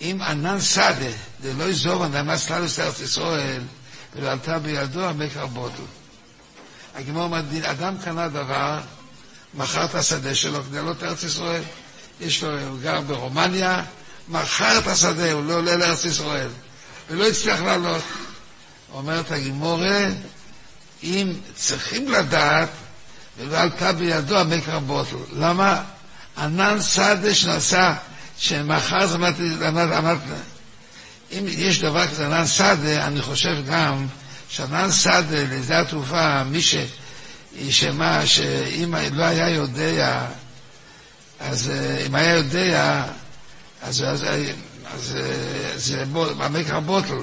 [0.01, 3.62] אם ענן שדה, דלא יזור ענן סללוס לארץ ישראל,
[4.15, 5.84] ולא עלתה בידו המקר בוטו.
[6.95, 8.79] הגימור אומר, אדם קנה דבר,
[9.53, 11.63] מכר את השדה שלו כדי לעלות לארץ ישראל.
[12.21, 13.84] יש לו, הוא גר ברומניה,
[14.27, 16.49] מכר את השדה, הוא לא עולה לארץ ישראל,
[17.10, 18.03] ולא הצליח לעלות.
[18.93, 20.08] אומרת הגימורה,
[21.03, 22.69] אם צריכים לדעת,
[23.38, 25.15] ולא עלתה בידו המקר בוטל.
[25.33, 25.81] למה?
[26.38, 27.93] ענן סעדה שנסע,
[28.38, 30.19] שמחר זה אמרת,
[31.31, 34.07] אם יש דבר כזה ענן סעדה, אני חושב גם
[34.49, 36.75] שענן סעדה לשדה התעופה, מי ש...
[37.69, 40.25] שמה, שאם לא היה יודע,
[41.39, 41.71] אז
[42.07, 43.03] אם היה יודע,
[43.81, 44.25] אז, אז,
[44.93, 45.17] אז
[45.75, 46.03] זה
[46.39, 47.19] המקר בוטל.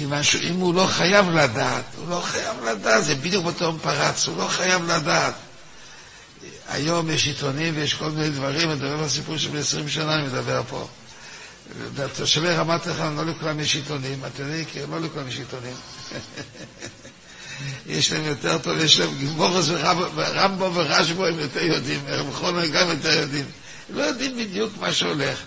[0.00, 4.36] כיוון שאם הוא לא חייב לדעת, הוא לא חייב לדעת, זה בדיוק באותו פרץ, הוא
[4.36, 5.34] לא חייב לדעת.
[6.68, 10.22] היום יש עיתונים ויש כל מיני דברים, אני מדבר על סיפור של 20 שנה, אני
[10.22, 10.88] מדבר פה.
[12.16, 15.74] תושבי רמת החן, לא לכולם יש עיתונים, אתם יודעים, כי לא לכולם יש עיתונים.
[17.86, 22.88] יש להם יותר טוב, יש להם גימורס ורמבו ורשבו, הם יותר יודעים, הם חומר גם
[22.88, 23.44] יותר יודעים.
[23.90, 25.38] לא יודעים בדיוק מה שהולך.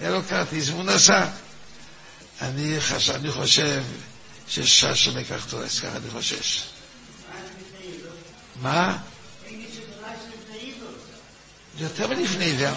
[0.00, 1.26] היה לו כרטיס והוא נסע.
[2.42, 3.10] אני, חש...
[3.10, 3.82] אני חושב
[4.48, 6.62] ששש מקח תורס, ככה אני חושש.
[8.62, 8.96] מה?
[11.78, 12.74] יותר מלפני עיוור.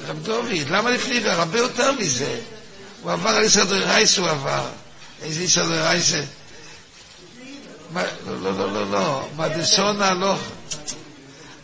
[0.00, 1.30] רב דוד, למה לפני עיוור?
[1.32, 2.40] הרבה יותר מזה.
[3.02, 4.68] הוא עבר על יסוד רייס, הוא עבר.
[5.22, 6.12] איזה יסוד רייס?
[7.94, 9.28] לא, לא, לא, לא, לא.
[9.36, 10.40] מדסון הלוך,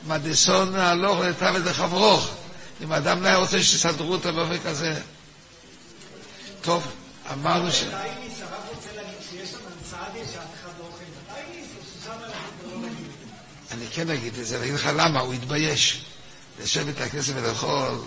[0.06, 2.30] מדסון הלוך לטב את החברוך.
[2.84, 5.00] אם אדם לא היה רוצה שיסדרו אותו באופן כזה.
[6.62, 6.86] טוב.
[7.32, 7.84] אמרנו ש...
[13.72, 16.04] אני כן אגיד את זה, אני אגיד לך למה, הוא התבייש.
[16.62, 17.98] לשבת את הכנסת ולאכול,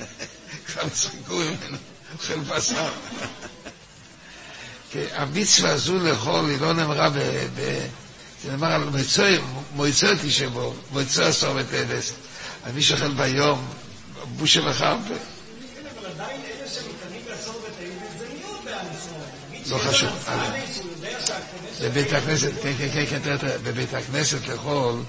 [0.66, 1.76] כבר יצחקו ממנו,
[2.14, 2.90] אוכל בשר.
[5.14, 7.14] המצווה הזו לאכול היא לא נאמרה ב...
[8.44, 8.82] זה נאמר על
[9.74, 12.12] מועצו תשבו, מועצו עשור וטלס.
[12.64, 13.68] על מי שאוכל ביום,
[14.36, 15.14] בושה וחרפה.
[19.70, 20.10] לא חשוב.
[21.82, 25.02] בבית הכנסת, כן, כן, כן, כן, תראה, בבית הכנסת לאכול,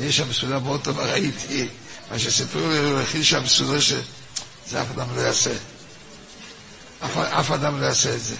[0.00, 1.68] יש שם סעודה מאוד טובה, ראיתי,
[2.10, 5.50] מה שסיפרו לי, הוא הכין שם סעודה שזה אף אדם לא יעשה.
[7.14, 8.34] אף אדם לא יעשה את זה.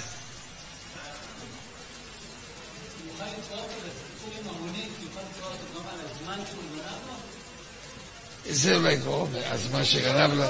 [8.51, 10.45] זה אולי גרום, הזמן שגנב לו.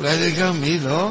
[0.00, 1.10] אולי זה גם מי, לא?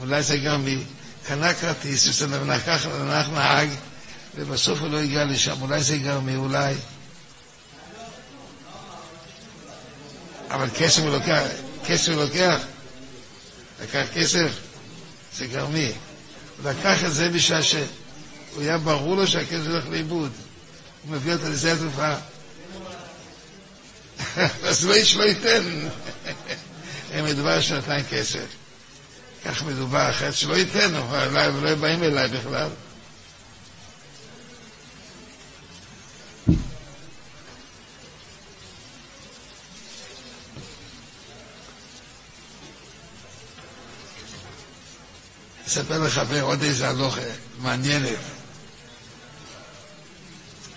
[0.00, 0.78] אולי זה גם מי.
[1.26, 3.68] קנה כרטיס, לקח ונח נהג,
[4.34, 6.74] ובסוף הוא לא הגיע לשם, אולי זה גם מי, אולי.
[10.50, 11.42] אבל כסף הוא לוקח,
[11.86, 12.58] כסף הוא לוקח.
[13.82, 14.50] לקח כסף,
[15.36, 15.92] זה גרמי.
[16.62, 17.82] הוא לקח את זה בשעה שהוא
[18.58, 20.32] היה ברור לו שהכסף הולך לאיבוד.
[21.02, 22.14] הוא מביא אותו לשדה התעופה.
[24.68, 25.88] אז לא איש לא ייתן.
[27.14, 28.46] מדובר שנתן כסף.
[29.44, 32.68] כך מדובר, אחרת שלא ייתן, אבל לא באים אליי בכלל.
[45.68, 47.20] אספר לחבר עוד איזה הלוכה
[47.58, 48.18] מעניינת.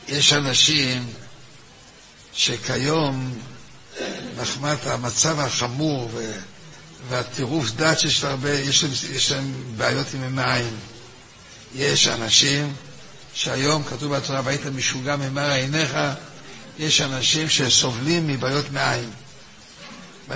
[0.07, 1.07] יש אנשים
[2.33, 3.39] שכיום,
[4.37, 6.11] מחמת המצב החמור.
[7.09, 10.77] והטירוף דת שיש הרבה, יש להם, יש להם בעיות עם המים.
[11.75, 12.73] יש אנשים
[13.33, 15.97] שהיום כתוב בתורה, והיית משוגע ממראה עיניך,
[16.79, 19.09] יש אנשים שסובלים מבעיות מעיים.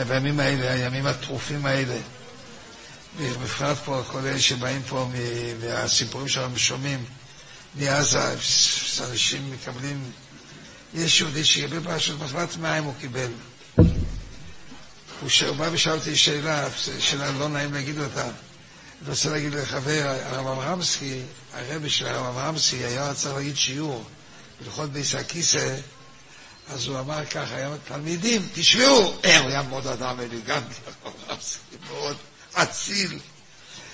[0.07, 1.95] בימים האלה, הימים הטרופים האלה.
[3.17, 5.09] בפרט פה, כל אלה שבאים פה
[5.59, 7.05] והסיפורים שלנו שומעים
[7.75, 8.35] מעזה,
[9.09, 10.11] אנשים מקבלים,
[10.93, 13.31] יש יהודי שקיבל פשוט מחלת מים הוא קיבל.
[15.21, 16.67] הוא בא ושאל אותי שאלה,
[16.99, 18.23] שאלה לא נעים להגיד אותה.
[18.23, 21.21] אני רוצה להגיד לחבר, הרב אברמסקי,
[21.53, 24.03] הרבי של הרב אברמסקי, היה צריך להגיד שיעור
[24.61, 25.75] בהלכות ביס הכיסא,
[26.69, 32.15] אז הוא אמר ככה, היה תלמידים, תשמעו, הוא היה מאוד אדם אליגנטי, הרב אברמסקי, מאוד
[32.55, 33.19] אציל.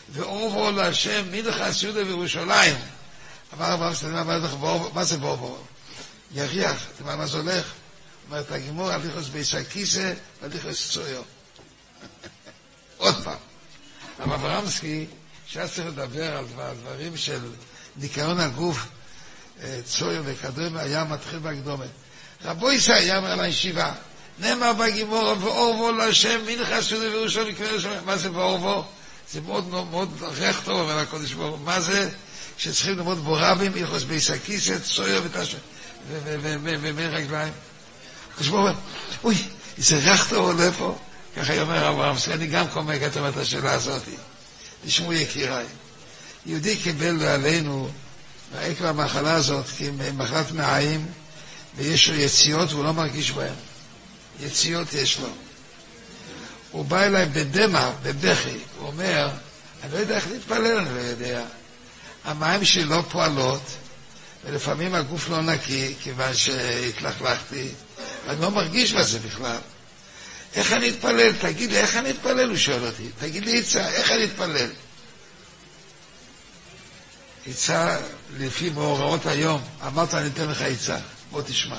[0.10, 2.76] ואורבו להשם מנחה סעודה בירושלים.
[3.54, 5.58] אמר הרב אברמסקי, מה זה ואורבו?
[6.32, 7.65] יריח, יודע מה זה הולך?
[8.28, 11.21] אומרת הגימור, הליכוס ביס הכיסא, הליכוס צויו.
[12.97, 13.38] עוד פעם.
[14.19, 15.06] הרב אברמסקי,
[15.47, 16.45] שהיה צריך לדבר על
[16.82, 17.39] דברים של
[17.95, 18.88] ניקיון הגוף,
[19.86, 21.86] צויו וכדומה, היה מתחיל בהקדומה.
[22.45, 23.93] רבו ישראל היה אומר לישיבה,
[24.41, 27.56] נאמר בגימור, ואורבו להשם מנחה סעודה בירושלים,
[28.06, 28.84] מה זה ואורבו?
[29.32, 32.10] זה מאוד מאוד ריח טוב, אומר הקודש ברוך מה זה?
[32.58, 35.23] שצריכים ללמוד בו רבים, הלכוס ביס הכיסא, צויו
[36.62, 37.54] ומי רגליים.
[38.34, 38.75] הקדוש ברוך הוא,
[39.23, 39.36] אוי,
[39.77, 40.97] איזה ריח טוב עולה פה.
[41.38, 44.01] ככה אומר אברהם, אני גם קומק את השאלה הזאת.
[44.86, 45.65] תשמעו יקיריי,
[46.45, 47.89] יהודי קיבל עלינו,
[48.58, 51.06] עקב המחלה הזאת, כי מחלת מעיים,
[51.75, 53.54] ויש לו יציאות והוא לא מרגיש בהן.
[54.39, 55.30] יציאות יש לו.
[56.72, 59.30] הוא בא אליי בדמע, בבכי, הוא אומר,
[59.84, 61.44] אני לא יודע איך להתפלל, אני לא יודע.
[62.26, 63.62] המים שלי לא פועלות,
[64.46, 67.67] ולפעמים הגוף לא נקי, כיוון שהתלכלכתי,
[68.28, 69.58] ואני לא מרגיש בזה בכלל.
[70.54, 71.32] איך אני אתפלל?
[71.41, 72.50] תגיד לי, איך אני אתפלל?
[72.50, 73.08] הוא שואל אותי.
[73.20, 74.70] תגיד לי, עצה, איך אני אתפלל?
[77.48, 77.98] עצה
[78.38, 80.98] לפי מאורעות היום, אמרת אני אתן לך עצה,
[81.32, 81.78] בוא תשמע.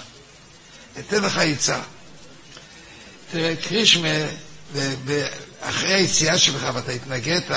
[0.99, 1.81] אתן לך עצה.
[3.33, 4.09] תראה, קרישמה,
[5.61, 7.51] אחרי היציאה שלך ואתה התנגדת,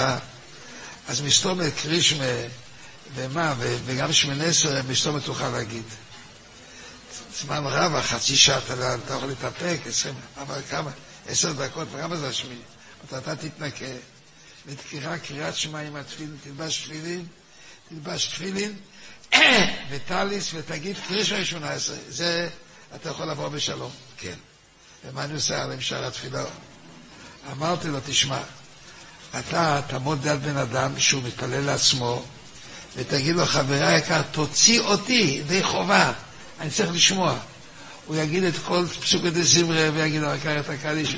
[1.08, 2.26] אז מסתומת קרישמה,
[3.16, 5.84] ומה, וגם שמונה עשרה, מסתומת תוכל להגיד.
[7.42, 10.92] זמן רב, חצי שעה אתה יכול להתאפק, עשרים, אבל כמה?
[11.28, 12.62] עשר דקות, כמה זה השמיני?
[13.06, 13.86] אתה תתנקה,
[14.66, 17.26] ותקרא קריאת שמע עם התפילין, תלבש תפילין,
[17.90, 18.76] תלבש תפילין,
[19.90, 21.96] וטליס, ותגיד קרישה שמונה עשרה.
[22.10, 22.50] זה,
[22.96, 23.92] אתה יכול לבוא בשלום.
[24.18, 24.36] כן.
[25.10, 26.44] ומה אני עושה על המשל התפילה?
[27.52, 28.40] אמרתי לו, תשמע,
[29.40, 32.26] אתה תעמוד ליד בן אדם שהוא מתפלל לעצמו,
[32.96, 36.14] ותגיד לו, חברי היקר, תוציא אותי ידי חובה,
[36.60, 37.38] אני צריך לשמוע.
[38.06, 41.16] הוא יגיד את כל פסוקי דה זמרי ויגיד לו, עקר את הקדיש,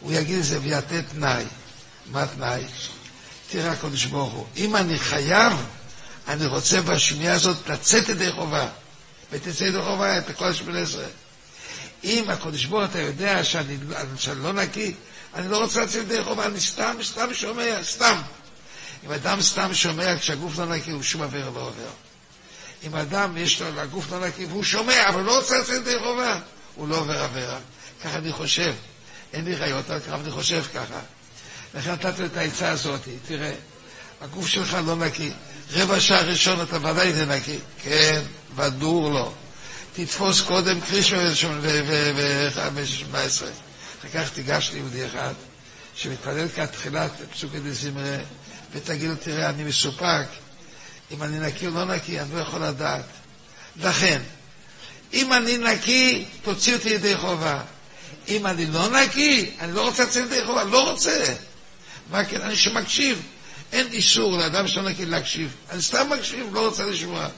[0.00, 1.44] הוא יגיד את זה ויתת תנאי.
[2.12, 2.64] מה תנאי?
[3.50, 5.52] תראה הקדוש ברוך הוא, אם אני חייב,
[6.28, 8.68] אני רוצה בשמיעה הזאת לצאת ידי חובה.
[9.32, 11.06] ותצא ידי חובה את כל השמונה עשרה.
[12.04, 13.76] אם הקדוש ברוך אתה יודע שאני,
[14.18, 14.94] שאני לא נקי,
[15.34, 18.20] אני לא רוצה לצאת ידי חובה, אני סתם, סתם שומע, סתם.
[19.06, 21.90] אם אדם סתם שומע כשהגוף לא נקי, הוא שום עבירה לא עובר.
[22.84, 26.40] אם אדם יש לו לגוף לא נקי והוא שומע, אבל לא רוצה לצאת ידי חובה,
[26.74, 27.58] הוא לא עובר עבירה.
[28.04, 28.74] ככה אני חושב.
[29.32, 31.00] אין לי ראיות על כך, אני חושב ככה.
[31.74, 33.54] לכן נתתי את העצה הזאת, תראה,
[34.20, 35.30] הגוף שלך לא נקי.
[35.72, 37.58] רבע שעה ראשון אתה ודאי זה נקי.
[37.82, 38.22] כן,
[38.56, 39.32] ודור לו.
[39.96, 41.22] תתפוס קודם קרישמה
[41.60, 43.14] ו-17.
[43.14, 45.32] אחר כך תיגש ליהודי אחד,
[45.94, 48.16] שמתפלל כתחילת פסוקי דזמרה,
[48.72, 50.26] ותגיד לו, תראה, אני מסופק,
[51.10, 53.04] אם אני נקי או לא נקי, אני לא יכול לדעת.
[53.76, 54.22] לכן,
[55.12, 57.62] אם אני נקי, תוציא אותי ידי חובה.
[58.28, 61.34] אם אני לא נקי, אני לא רוצה לצאת ידי חובה, לא רוצה.
[62.10, 63.22] מה כן, אני שמקשיב.
[63.72, 65.54] אין איסור לאדם שלא נקי להקשיב.
[65.70, 67.28] אני סתם מקשיב, לא רוצה לשמוע.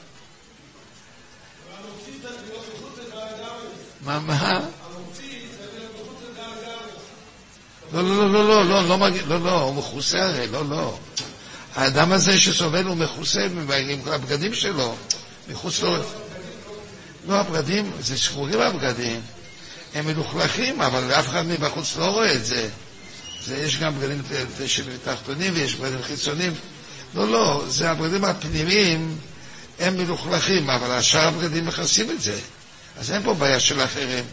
[4.08, 4.60] מה, מה?
[7.92, 10.98] לא, לא, לא, לא, לא, לא, לא, לא, הוא מכוסה הרי, לא, לא.
[11.74, 13.68] האדם הזה שסובל הוא מכוסה עם
[14.06, 14.96] הבגדים שלו,
[15.48, 15.96] מחוץ לו.
[17.28, 19.20] לא, הבגדים, זה שחורים הבגדים.
[19.94, 22.68] הם מלוכלכים, אבל אף אחד מבחוץ לא רואה את זה.
[23.46, 24.22] זה יש גם בגדים
[25.04, 26.54] תחתונים ויש בגדים חיצוניים.
[27.14, 29.18] לא, לא, זה הבגדים הפנימיים,
[29.78, 32.38] הם מלוכלכים, אבל השאר הבגדים מכסים את זה.
[32.98, 34.24] אז אין פה בעיה של אחרים.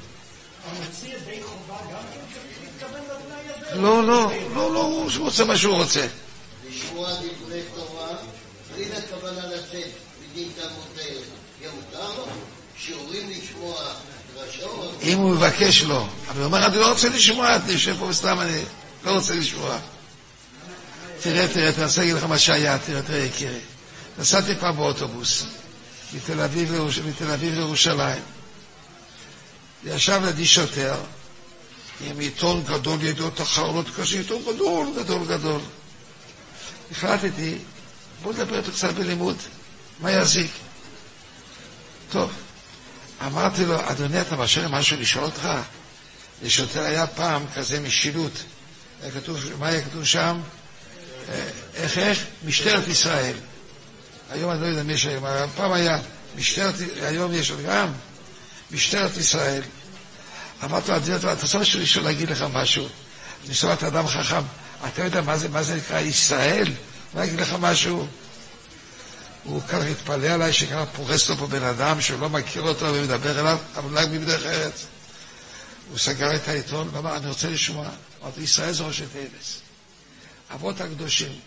[3.73, 6.07] לא, לא, לא, לא, הוא רוצה מה שהוא רוצה.
[6.69, 8.07] לשמוע דברי תורה,
[8.75, 9.91] בלי הכוונה לצאת
[10.33, 10.85] מדין תלמוד
[11.63, 12.27] גם מותר לו?
[12.77, 13.83] שיעורים לשמוע
[14.35, 14.99] דרשות?
[15.03, 18.41] אם הוא מבקש לו, אבל הוא אומר, אני לא רוצה לשמוע, אני יושב פה וסתם
[18.41, 18.61] אני
[19.05, 19.77] לא רוצה לשמוע.
[21.21, 23.59] תראה, תראה, תנסה להגיד לך מה שהיה, תראה, תראה, יקירי.
[24.19, 25.45] נסעתי פעם באוטובוס.
[26.13, 28.34] מתל אביב לירושלים.
[29.85, 30.95] ישב לידי שוטר
[32.01, 35.61] עם עיתון גדול, ידיעות אחרונות קשה, עיתון גדול, גדול, גדול.
[36.91, 37.57] החלטתי,
[38.23, 39.37] בוא נדבר איתו קצת בלימוד,
[39.99, 40.51] מה יזיק?
[42.11, 42.31] טוב,
[43.25, 45.49] אמרתי לו, אדוני, אתה מרשה משהו לשאול אותך?
[46.43, 48.31] לשוטר היה פעם כזה משילות.
[49.01, 50.41] היה כתוב, מה היה כתוב שם?
[51.29, 52.23] אה, איך, איך?
[52.45, 53.35] משטרת ישראל.
[54.29, 55.07] היום אני לא יודע מי יש
[55.55, 55.99] פעם היה
[56.35, 57.91] משטרת, היום יש עוד גם
[58.71, 59.61] משטרת ישראל.
[60.63, 62.87] אמרתי לו, אדוני, אתה רוצה משהו לשאול להגיד לך משהו?
[63.45, 64.41] אני שומע את האדם חכם,
[64.87, 66.71] אתה יודע מה זה, מה זה נקרא ישראל?
[67.13, 68.07] מה יגיד לך משהו?
[69.43, 73.39] הוא ככה התפלא עליי שככה פורס לו פה בן אדם שהוא לא מכיר אותו ומדבר
[73.39, 74.85] אליו, אבל רק מבדרך ארץ.
[75.89, 77.89] הוא סגר את העיתון ואמר, אני רוצה לשמוע.
[78.23, 79.59] אמרתי, ישראל זה ראשי תאבס.
[80.53, 81.39] אבות הקדושים.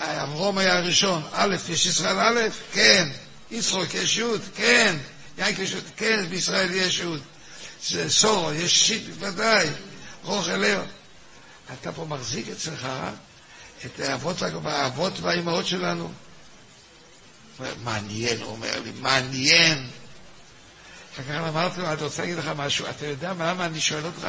[0.00, 2.40] אברום היה הראשון, א', יש ישראל א',
[2.72, 3.08] כן.
[3.50, 4.24] יצחוק יש י',
[4.56, 4.96] כן.
[5.38, 7.02] יעקב יש י', כן, בישראל יש
[7.90, 8.08] י'.
[8.08, 9.68] סורו, יש שיט, בוודאי.
[10.24, 10.82] רוך אליה.
[11.72, 12.88] אתה פה מחזיק אצלך
[13.84, 16.12] את האבות, האבות והאימהות שלנו.
[17.84, 19.90] מעניין, הוא אומר לי, מעניין.
[21.14, 24.26] אחר כך אמרתי לו, אני רוצה להגיד לך משהו, אתה יודע למה אני שואל אותך?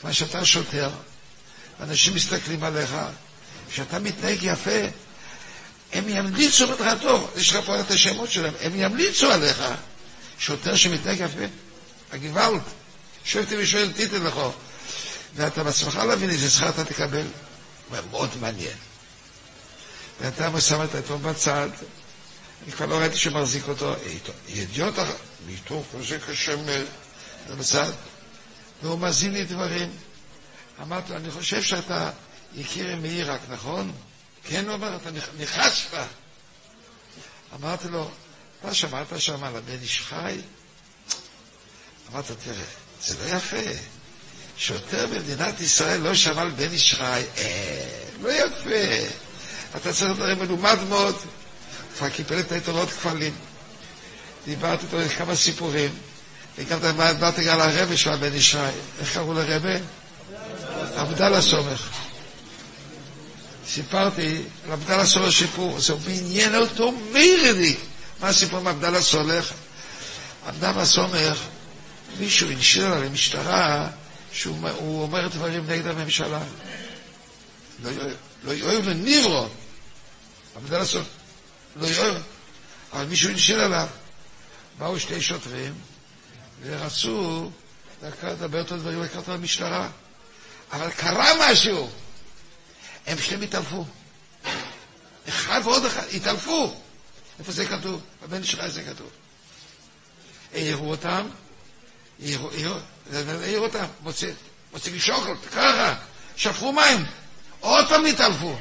[0.00, 0.90] כיוון שאתה שוטר,
[1.80, 2.96] ואנשים מסתכלים עליך,
[3.70, 4.80] כשאתה מתנהג יפה,
[5.92, 9.62] הם ימליצו לך טוב, יש לך פה את השמות שלהם, הם ימליצו עליך.
[10.40, 11.44] שוטר שמתנהג יפה,
[12.12, 12.60] הגוואלד,
[13.24, 14.34] שואלתי ושואל תיתן לך,
[15.34, 17.26] ואתה בעצמך להבין איזה שכר אתה תקבל.
[17.90, 18.76] מאוד מעניין.
[20.20, 21.68] ואתה שם את העיתון בצד,
[22.64, 23.94] אני כבר לא ראיתי שמחזיק אותו,
[24.48, 25.14] ידיעות אחת,
[25.48, 26.54] עיתון כזה קשה
[27.58, 27.92] בצד,
[28.82, 29.90] והוא מאזין לי דברים.
[30.82, 32.10] אמרתי לו, אני חושב שאתה
[32.54, 33.92] יקיר מעיראק, נכון?
[34.44, 35.98] כן, הוא אמר, אתה ניחשת.
[37.54, 38.10] אמרתי לו,
[38.60, 40.36] אתה שמעת שם על הבן איש חי?
[42.12, 42.64] אמרת, תראה,
[43.04, 43.72] זה לא יפה.
[44.56, 49.06] שוטר במדינת ישראל לא שמע על בן איש חי, אה, לא יפה.
[49.76, 51.16] אתה צריך לדבר מלומד מאוד.
[51.98, 53.34] כבר קיבל את העיתונות כפלים.
[54.44, 55.90] דיברתי איתו כמה סיפורים.
[56.58, 58.70] וגם דיברתי על הרבה של הבן איש חי.
[59.00, 59.76] איך קראו לרבה?
[60.96, 61.88] עבדאללה סומך.
[63.68, 67.76] סיפרתי על עבדאללה סומך סיפור, זה עניין אותו מירדי.
[68.20, 69.52] מה הסיפור עם עבדאללה סומך?
[70.46, 71.38] עבדאללה סומך,
[72.18, 73.88] מישהו הנשיר עליו למשטרה
[74.32, 76.40] שהוא אומר דברים נגד הממשלה.
[78.44, 79.48] לא יאהב לניברו.
[80.56, 81.06] עבדאללה סומך,
[81.76, 82.16] לא יאהב.
[82.92, 83.88] אבל מישהו הנשיר עליו.
[84.78, 85.74] באו שתי שוטרים
[86.62, 87.50] ורצו
[88.22, 89.88] לדבר את הדברים לקראת המשטרה.
[90.72, 91.90] אבל קרה משהו.
[93.06, 93.84] הם שניהם התעלפו.
[95.28, 96.80] אחד ועוד אחד, התעלפו.
[97.40, 98.02] איפה זה כתוב?
[98.22, 99.10] בבן שלך זה כתוב.
[100.54, 101.26] העירו אותם,
[102.22, 103.84] העירו אותם,
[104.72, 105.94] מוצאים שוקולד, ככה,
[106.36, 107.06] שפכו מים,
[107.60, 108.56] עוד פעם התעלפו.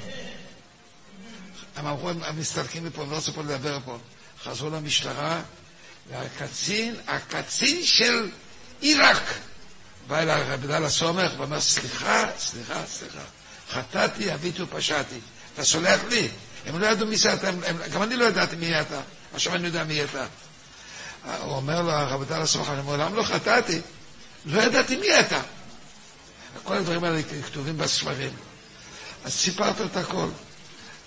[1.75, 3.97] הם אמרו, הם מסתלקים מפה, הם לא רצו פה לדבר פה.
[4.43, 5.41] חזרו למשטרה,
[6.09, 8.31] והקצין, הקצין של
[8.81, 9.23] עיראק,
[10.07, 13.23] בא אל עבדאללה סומך ואומר, סליחה, סליחה, סליחה,
[13.71, 15.19] חטאתי, אביתי ופשעתי.
[15.53, 16.29] אתה סולח לי?
[16.65, 17.51] הם לא ידעו מי זה אתה,
[17.93, 18.99] גם אני לא ידעתי מי אתה,
[19.33, 20.25] עכשיו אני יודע מי אתה.
[21.41, 23.81] הוא אומר לו, הרב עבדאללה סומך, אני מעולם לא חטאתי,
[24.45, 25.41] לא ידעתי מי אתה.
[26.63, 28.31] כל הדברים האלה כתובים בספרים.
[29.25, 30.27] אז סיפרת את הכל.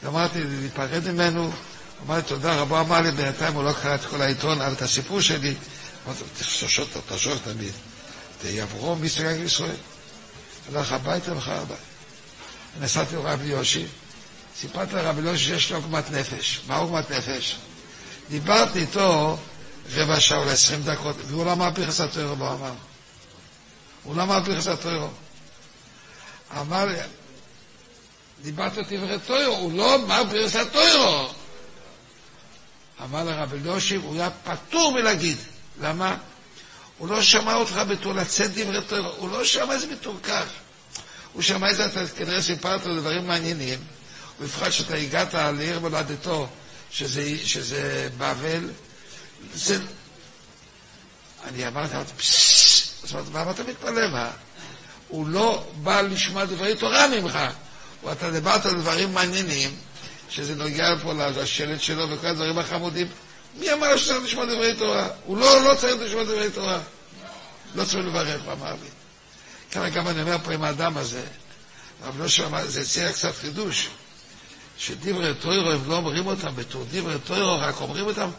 [0.05, 1.53] גמרתי להיפרד ממנו,
[2.07, 4.83] אמר לי תודה רבה, אמר לי בינתיים הוא לא קרא את כל העיתון, אבל את
[4.83, 5.55] הסיפור שלי,
[6.07, 6.21] אמרתי
[6.79, 7.73] לו, תחשוש תמיד.
[8.45, 9.77] יעברו מסתגג ישראל.
[10.69, 11.83] הלך הביתה וחר הביתה.
[12.81, 13.87] נסעתי לרבי יושי,
[14.61, 16.61] סיפרתי לרבי יושי שיש לו עוגמת נפש.
[16.67, 17.57] מה עוגמת נפש?
[18.31, 19.39] דיברתי איתו
[19.95, 22.73] רבע שעה או עשרים דקות, והוא לא אמר פרחס הטרו, לא אמר.
[24.03, 25.09] הוא לא אמר פרחס הטרו.
[26.61, 26.87] אמר,
[28.43, 31.29] דיברת דברי טוירו, הוא לא אמר פרחס הטוירו.
[33.03, 35.37] אמר לרבי יושי, הוא היה פטור מלהגיד.
[35.81, 36.17] למה?
[36.99, 40.45] הוא לא שמע אותך בתור לצאת דברי תורה, הוא לא שמע איזה בתור כך.
[41.33, 43.79] הוא שמע את זה, אתה כנראה סיפרת לו דברים מעניינים,
[44.43, 46.49] ובפרט שאתה הגעת לעיר מולדתו,
[46.91, 48.71] שזה, שזה בבל,
[49.55, 49.79] זה...
[51.45, 51.95] אני אמרתי,
[53.13, 54.31] אומרת, מה אתה מתפלא, מה?
[55.09, 57.39] הוא לא בא לשמוע דברי תורה ממך,
[58.05, 59.71] ואתה דיברת על דברים מעניינים,
[60.29, 63.07] שזה נוגע פה לשלט שלו וכל הדברים החמודים.
[63.59, 65.09] מי אמר שצריך לשמוע דברי תורה?
[65.25, 66.81] הוא לא, לא צריך לשמוע דברי תורה.
[67.75, 68.89] לא צריך לברך, הוא אמר לי.
[69.73, 71.23] ככה גם אני אומר פה עם האדם הזה,
[72.05, 73.89] אבל לא שמע, זה יציע קצת חידוש,
[74.87, 78.31] שדברי תוירו, הם לא אומרים אותם בתור דברי תוירו, רק אומרים אותם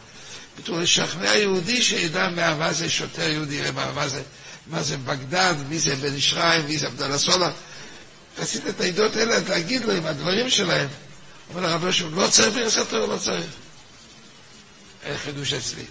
[0.58, 2.28] בתור לשכנע יהודי שידע
[2.58, 3.60] מה זה שוטר יהודי,
[3.94, 4.22] מה, זה,
[4.66, 7.50] מה זה בגדד, מי זה בן ישריים, מי זה עבדאללה סולה.
[8.38, 10.88] רצית את העדות האלה, להגיד לו עם הדברים שלהם.
[11.50, 13.46] אומר לרב יושב, לא צריך פרסת תורה, לא צריך.
[15.04, 15.84] אין חידוש אצלי.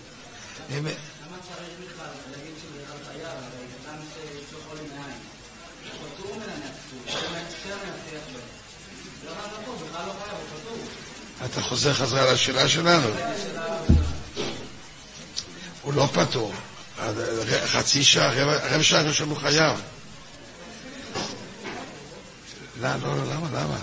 [11.54, 13.08] אתה חוזר חזרה לשאלה שלנו.
[15.82, 16.54] הוא לא פטור.
[17.66, 19.82] חצי שעה, רבע שעה ראשון הוא חייב.
[22.82, 23.78] לא, לא, לא, למה, למה?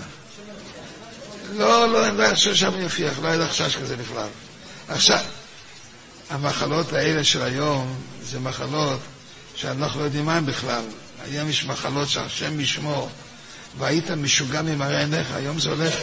[1.53, 4.27] לא, לא, אני לא חושב שם יפיח, לא היה לך חשש כזה בכלל.
[4.87, 5.19] עכשיו,
[6.29, 8.99] המחלות האלה של היום, זה מחלות
[9.55, 10.83] שאנחנו לא יודעים מה הם בכלל.
[11.23, 13.09] היום יש מחלות שהשם ישמור,
[13.77, 15.93] והיית משוגע ממראה עיניך, היום זה הולך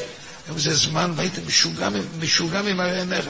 [0.48, 1.88] היום זה זמן והיית משוגע,
[2.18, 3.26] משוגע ממראה עיניך.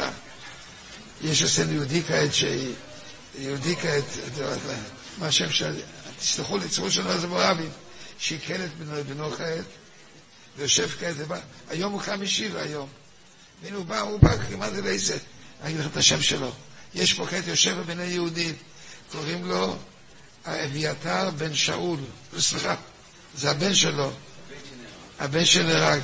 [1.23, 2.45] יש אצלנו יהודי כעת, ש...
[3.39, 4.05] יהודי כעת,
[5.19, 5.81] מה השם של...
[6.19, 7.71] תסלחו לי, צרו שלנו זה מואבים,
[8.19, 9.65] שיקל את בנו, בנו כעת,
[10.57, 11.39] ויושב כעת, ובא,
[11.71, 12.89] היום הוא קם משיבה היום.
[13.63, 15.19] והנה הוא בא, הוא בא כמעט לאיזה,
[15.63, 16.53] אני אגיד לך את השם שלו.
[16.95, 18.55] יש פה כעת יושב בבני יהודים,
[19.13, 19.77] קוראים לו
[20.45, 21.99] אביתר בן שאול,
[22.39, 22.75] סליחה,
[23.37, 24.13] זה הבן שלו,
[25.19, 26.01] הבן שנהרג.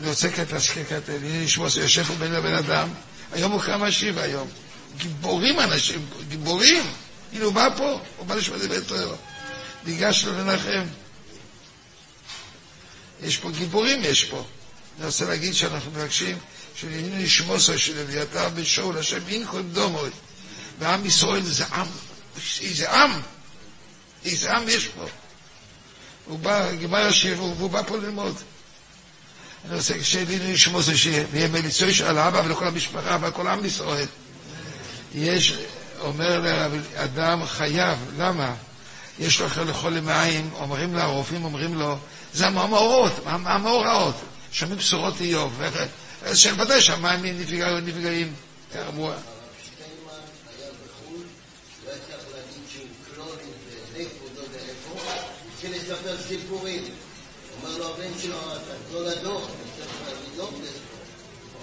[0.00, 2.88] אני רוצה כעת להשקיע כעת, לשמוע, יושב פה בין לבן אדם,
[3.32, 4.48] היום הוא קם השיבה היום.
[4.96, 6.84] גיבורים אנשים, גיבורים.
[7.32, 9.16] הנה הוא בא פה, הוא בא לשמוע דברי תורה.
[9.86, 10.82] ניגש לו לנחם.
[13.22, 14.44] יש פה גיבורים, יש פה.
[14.98, 16.38] אני רוצה להגיד שאנחנו מבקשים
[16.74, 20.12] שלעניין נשמוסו של אביתר בן שאול, השם ינקו עם דומות.
[20.78, 21.86] ועם ישראל זה עם,
[22.60, 23.10] איזה עם,
[24.24, 25.06] איזה עם יש פה.
[26.26, 28.36] הוא בא, גמר השיר, והוא בא פה ללמוד.
[29.64, 34.06] אני רוצה שלי נשמור זה שיהיה מליצוי של האבא ולכל המשפחה ולכל עם ישראל.
[35.14, 35.54] יש,
[36.00, 38.54] אומר לאדם חייב, למה?
[39.18, 41.98] יש לו חולי מעיים, אומרים לו, הרופאים אומרים לו,
[42.34, 44.14] זה המאורעות, המאורעות.
[44.52, 45.60] שומעים בשורות איוב,
[46.34, 47.40] שוודאי שהמים
[47.84, 48.34] נפגעים,
[48.72, 49.14] כמובן.
[55.64, 56.84] לספר סיפורים.
[57.80, 58.36] לו הבן שלו,
[58.88, 59.48] גדול הדור.
[60.36, 60.46] הוא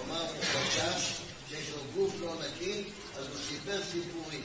[0.07, 1.11] אמר, חשש
[1.49, 2.83] שיש לו גוף לא נקי,
[3.19, 4.41] אז הוא סיפר סיפורים.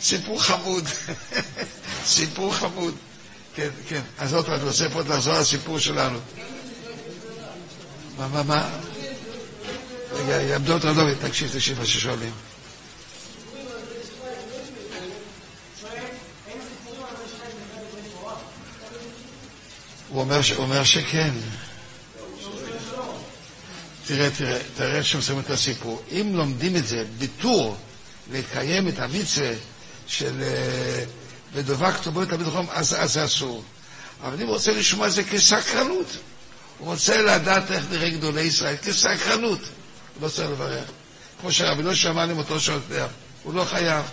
[0.00, 0.84] סיפור חמוד,
[2.04, 2.94] סיפור חמוד.
[3.54, 4.00] כן, כן.
[4.18, 6.18] אז עוד פעם, אני רוצה פה לחזור לסיפור שלנו.
[8.18, 8.78] מה, מה, מה?
[10.12, 12.32] רגע, יעמדו אותך דוד, תקשיב, תקשיב מה ששואלים.
[20.14, 21.30] הוא אומר, הוא אומר שכן.
[24.06, 26.02] תראה, תראה, תראה איך שמסיימים את הסיפור.
[26.12, 27.76] אם לומדים את זה בטור,
[28.32, 29.52] לקיים את המצווה
[30.06, 30.42] של
[31.52, 33.62] ודבקתו בו את הביטחון, אז, אז זה אסור.
[34.22, 36.06] אבל אם הוא רוצה לשמוע את זה כסקרנות,
[36.78, 39.60] הוא רוצה לדעת איך נראה גדולי ישראל, כסקרנות.
[39.60, 40.84] הוא לא צריך לברך.
[41.40, 42.78] כמו שרבי לא שמע למותו של
[43.42, 44.04] הוא לא חייב.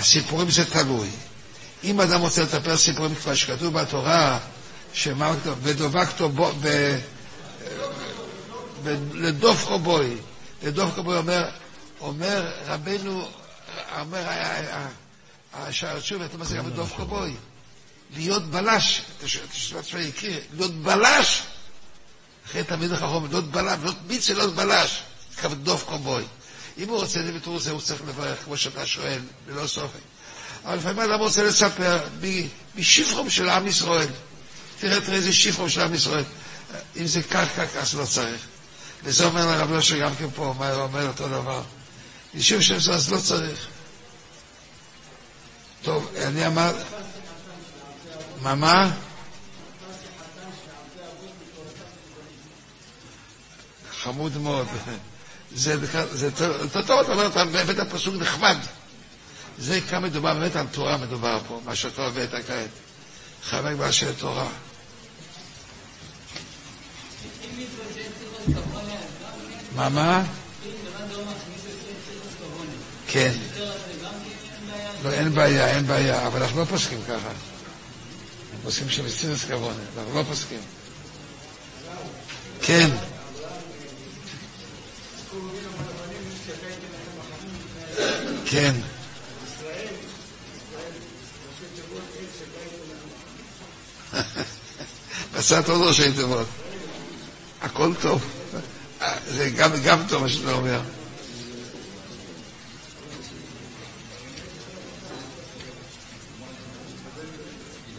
[0.00, 1.08] הסיפורים זה תלוי.
[1.84, 4.38] אם אדם רוצה לטפל סיפורים כבר שכתוב בתורה,
[6.34, 6.52] בו,
[9.14, 10.16] לדוף קובוי,
[10.62, 11.48] לדוף קובוי אומר,
[12.00, 13.28] אומר רבנו,
[14.00, 14.26] אומר
[15.52, 17.34] השוב, אתה מזכיר בדוף קובוי,
[18.16, 19.02] להיות בלש,
[19.52, 20.10] תשמע צבאי,
[20.54, 21.42] להיות בלש,
[22.46, 25.02] אחרי תלמיד החכם, להיות בלש, להיות מיץ להיות בלש,
[25.36, 26.24] כבדוף קומבוי.
[26.78, 29.98] אם הוא רוצה לוויתור זה, הוא צריך לברך, כמו שאתה שואל, ללא סופק.
[30.64, 31.98] אבל לפעמים אדם רוצה לספר
[32.76, 34.08] משפחום של עם ישראל.
[34.80, 36.24] תראה, תראה איזה שפחום של עם ישראל.
[36.96, 38.40] אם זה כך, כך, אז לא צריך.
[39.04, 41.62] וזה אומר לרב יושר גם כן פה, מה הוא אומר אותו דבר.
[42.34, 43.66] משום שזה אז לא צריך.
[45.82, 46.72] טוב, אני אמר...
[48.42, 48.90] מה, מה?
[54.02, 54.66] חמוד מאוד.
[55.54, 56.30] זה, זה, זה
[56.86, 58.56] טוב, אתה אומר, אתה הבאת פסוק נחמד.
[59.58, 62.68] זה כאן מדובר, באמת על תורה מדובר פה, מה שאתה הבאת כעת.
[63.44, 64.48] חלק באשר תורה.
[69.76, 70.22] מה, מה?
[73.06, 73.32] כן.
[75.04, 77.14] לא, אין בעיה, אין בעיה, אבל אנחנו לא פוסקים ככה.
[77.14, 80.60] אנחנו פוסקים שמסירס כבונה, אנחנו לא פוסקים.
[82.62, 82.90] כן.
[88.50, 88.74] כן.
[95.38, 96.46] מצאת עוד ראשי תיבות.
[97.62, 98.24] הכל טוב.
[99.28, 100.80] זה גם, גם טוב מה שאתה אומר.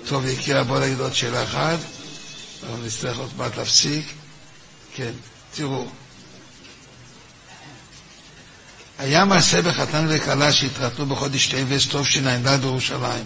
[0.08, 1.80] טוב, יקירה, בוא נגיד עוד שאלה אחת.
[2.64, 4.06] אנחנו נצטרך עוד מעט להפסיק.
[4.96, 5.12] כן,
[5.56, 5.88] תראו.
[9.02, 13.26] היה מעשה בחתן וכלה שהתרתנו בחודש טבעס תשע"ד בירושלים.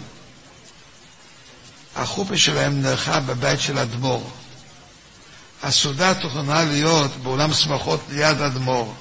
[1.96, 4.30] החופה שלהם נערכה בבית של אדמו"ר.
[5.62, 8.94] הסעודה תוכננה להיות באולם שמחות ליד אדמו"ר.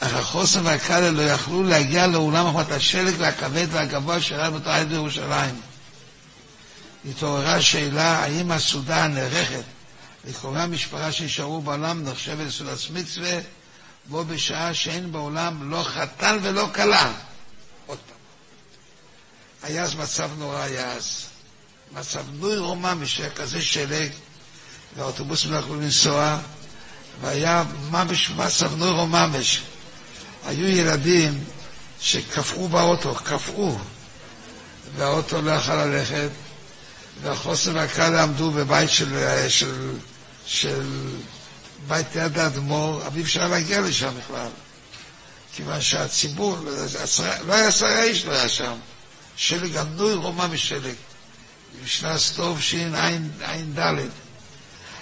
[0.00, 5.60] אך החוסן והקהל לא יכלו להגיע לאולם אחת השלג והכבד והגבוה שהיה בתוך העיר בירושלים.
[7.10, 9.64] התעוררה שאלה האם הסעודה הנערכת
[10.28, 13.38] לקרובי המשפחה שנשארו בעולם נחשבת לסעודת מצווה
[14.06, 17.12] בו בשעה שאין בעולם לא חתן ולא כלה.
[17.86, 18.16] עוד פעם.
[19.62, 21.26] היה אז מצב נורא, היה אז.
[21.92, 24.10] מצב נוי ממש, שהיה כזה שלג,
[24.96, 26.38] והאוטובוסים לא יכלו לנסוע,
[27.20, 29.62] והיה ממש מצב נוי ממש.
[30.46, 31.44] היו ילדים
[32.00, 33.78] שקפאו באוטו, קפאו,
[34.96, 36.30] והאוטו לא יכל ללכת,
[37.22, 39.92] והחוסן והקהל עמדו בבית של, של,
[40.46, 40.82] של
[41.90, 44.48] בית יד האדמו"ר, אבל אי אפשר להגיע לשם בכלל.
[45.54, 46.58] כיוון שהציבור,
[47.46, 48.74] לא היה עשרה איש, לא היה שם.
[49.36, 50.94] שלג ענוי רומה משלג.
[51.84, 53.98] בשנת טוב שע"ד.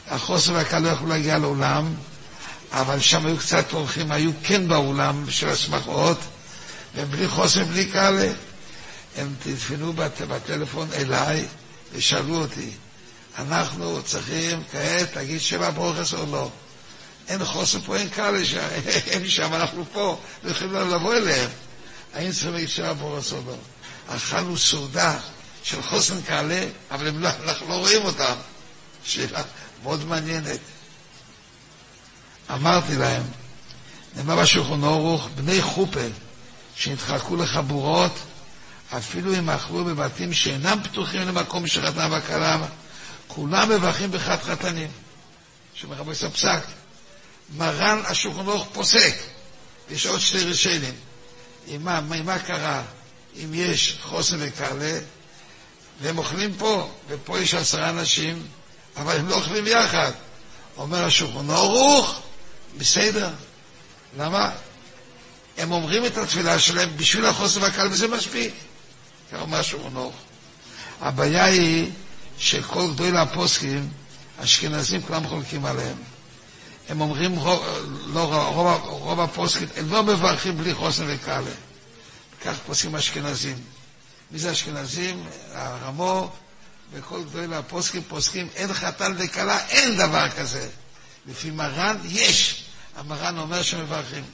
[0.06, 1.94] החוסר והקהל לא יכלו להגיע לאולם,
[2.72, 6.18] אבל שם היו קצת אורחים, היו כן באולם של השמחות,
[6.94, 8.32] ובלי חוסר, בלי קהל.
[9.16, 9.92] הם טלפנו
[10.28, 11.46] בטלפון אליי
[11.92, 12.70] ושאלו אותי,
[13.38, 16.50] אנחנו צריכים כעת להגיד שבע ברוכס או לא.
[17.28, 21.50] אין חוסר פה, אין קהל לשם, אין שם, אנחנו פה, לא יכולים לבוא אליהם.
[22.14, 22.32] האם
[22.66, 23.54] שבע ברוכס או לא?
[24.16, 25.18] אכלנו סעודה
[25.62, 28.34] של חוסן קהלה, אבל לא, אנחנו לא רואים אותם.
[29.04, 29.42] שאלה
[29.82, 30.60] מאוד מעניינת.
[32.50, 33.22] אמרתי להם,
[34.16, 36.10] נאמר בשולחון אורוך, בני חופל
[36.76, 38.18] שנתחלקו לחבורות,
[38.96, 42.58] אפילו אם אכלו בבתים שאינם פתוחים למקום שחתנה וכלה,
[43.26, 44.90] כולם מברכים בחת חתנים.
[45.74, 46.62] שמרבי פסק.
[47.56, 49.14] מרן אורוך פוסק.
[49.90, 50.94] יש עוד שתי רשיינים.
[51.66, 52.82] עם מה, מה קרה?
[53.36, 54.98] אם יש חוסן וקרלה,
[56.00, 58.46] והם אוכלים פה, ופה יש עשרה אנשים,
[58.96, 60.12] אבל הם לא אוכלים יחד.
[60.76, 62.20] אומר השולחן ערוך,
[62.78, 63.30] בסדר.
[64.18, 64.50] למה?
[65.58, 68.54] הם אומרים את התפילה שלהם בשביל החוסן והקל, וזה מספיק.
[69.32, 70.14] כך אומר השולחן ערוך.
[71.00, 71.90] הבעיה היא
[72.38, 73.88] שכל גדולי הפוסקים,
[74.38, 75.96] אשכנזים כולם חולקים עליהם.
[76.88, 77.36] הם אומרים,
[78.06, 81.40] לא, רוב, רוב הפוסקים, הם לא מברכים בלי חוסן וקלה.
[82.44, 83.58] כך פוסקים אשכנזים.
[84.30, 85.26] מי זה אשכנזים?
[85.52, 86.30] הרמו
[86.92, 90.68] וכל גדולי הפוסקים פוסקים, אין חתן וכלה, אין דבר כזה.
[91.26, 92.64] לפי מרן יש.
[92.96, 94.24] המרן אומר שמברכים.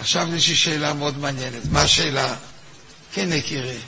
[0.00, 1.62] עכשיו יש לי שאלה מאוד מעניינת.
[1.70, 2.36] מה השאלה?
[3.12, 3.78] כן, יקירי.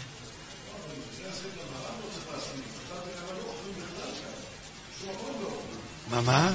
[6.11, 6.51] מה, מה?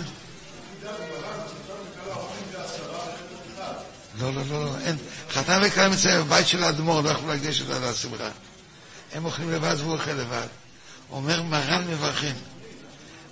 [4.19, 4.97] לא, לא, לא, לא, אין.
[5.31, 8.29] חתן וכלה מצוין בבית של האדמו"ר, לא יכלו לגשת על השמחה.
[9.13, 10.47] הם אוכלים לבד והוא אוכל לבד.
[11.11, 12.35] אומר מרן מברכים.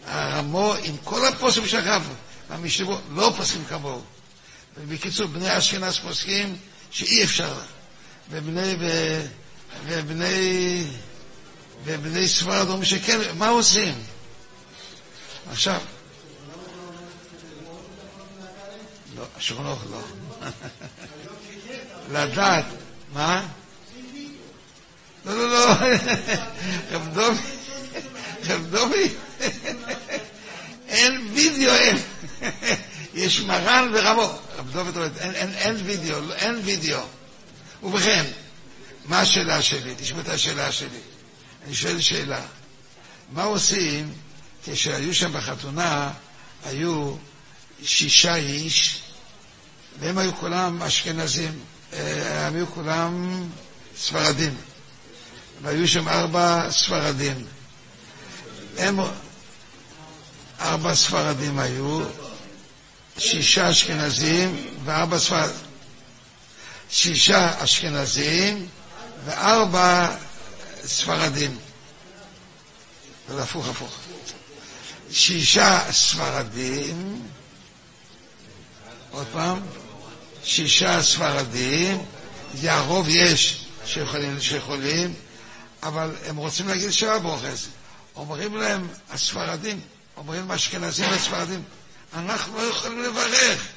[0.08, 2.00] הרמו עם כל הפוסקים שלכם,
[2.50, 4.02] המשתבו, לא פוסקים כמוהו.
[4.88, 6.56] בקיצור, בני אשכנז פוסקים
[6.92, 7.54] שאי אפשר.
[8.32, 8.76] ובני
[9.88, 10.84] ובני,
[11.84, 13.94] ובני ספרד אומרים שכן, מה עושים?
[15.52, 15.80] עכשיו,
[19.18, 20.00] לא, שולחן לא.
[22.12, 22.66] לדעת,
[23.14, 23.46] מה?
[25.26, 25.74] לא, לא, לא,
[26.92, 27.42] רב דובי,
[28.48, 29.10] רב דובי,
[30.88, 31.98] אין וידאו, אין.
[33.14, 34.40] יש מרן ורבו.
[34.58, 35.10] רב דובי
[35.56, 37.02] אין וידאו, אין וידאו.
[37.84, 38.26] ובכן,
[39.06, 39.94] מה השאלה שלי?
[39.98, 41.00] תשמע את השאלה שלי.
[41.66, 42.42] אני שואל שאלה.
[43.32, 44.14] מה עושים
[44.66, 46.12] כשהיו שם בחתונה,
[46.66, 47.16] היו
[47.84, 49.00] שישה איש,
[50.00, 51.60] והם היו כולם אשכנזים,
[51.94, 53.44] אה, הם היו כולם
[53.98, 54.56] ספרדים.
[55.62, 57.46] והיו שם ארבע ספרדים.
[58.78, 59.00] הם,
[60.60, 62.02] ארבע ספרדים היו,
[63.18, 65.56] שישה אשכנזים וארבע ספרדים.
[66.90, 68.68] שישה אשכנזים
[69.26, 70.16] וארבע
[70.86, 71.58] ספרדים.
[73.30, 73.98] זה הפוך הפוך.
[75.12, 77.28] שישה ספרדים,
[79.14, 79.60] עוד פעם,
[80.44, 82.06] שישה ספרדים,
[82.64, 85.14] הרוב יש שיכולים, שיכולים,
[85.84, 87.68] אבל הם רוצים להגיד שבע ברוכס.
[88.16, 89.80] אומרים להם, הספרדים,
[90.18, 91.64] אומרים האשכנזים והספרדים,
[92.14, 93.68] אנחנו לא יכולים לברך.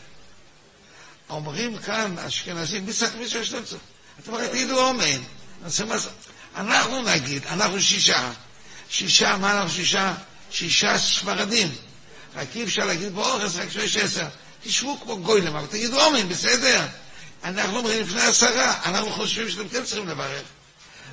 [1.30, 3.78] אומרים כאן, אשכנזים, מי צריך מישהו שאתם צריכים?
[4.20, 5.20] אתם אומרים, תגידו אומן.
[6.56, 8.30] אנחנו נגיד, אנחנו שישה.
[8.90, 10.14] שישה, מה אנחנו שישה?
[10.50, 11.74] שישה ספרדים.
[12.36, 14.26] רק אי אפשר להגיד באורס, רק שיש עשר.
[14.66, 16.86] תשבו כמו גוילם, אבל תגידו אומן, בסדר.
[17.44, 20.42] אנחנו אומרים לפני עשרה, אנחנו חושבים שאתם כן צריכים לברך.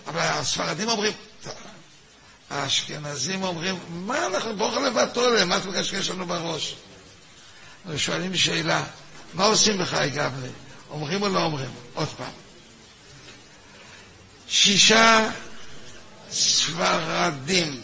[0.08, 1.14] אבל הספרדים אומרים,
[2.50, 6.76] האשכנזים אומרים, מה אנחנו ברוך לבטולה, מה אתה מקשקש לנו בראש?
[7.86, 8.84] ושואלים שאלה,
[9.34, 10.50] מה עושים בחי גברי?
[10.90, 11.70] אומרים או לא אומרים?
[11.94, 12.32] עוד פעם.
[14.48, 15.30] שישה
[16.32, 17.82] ספרדים,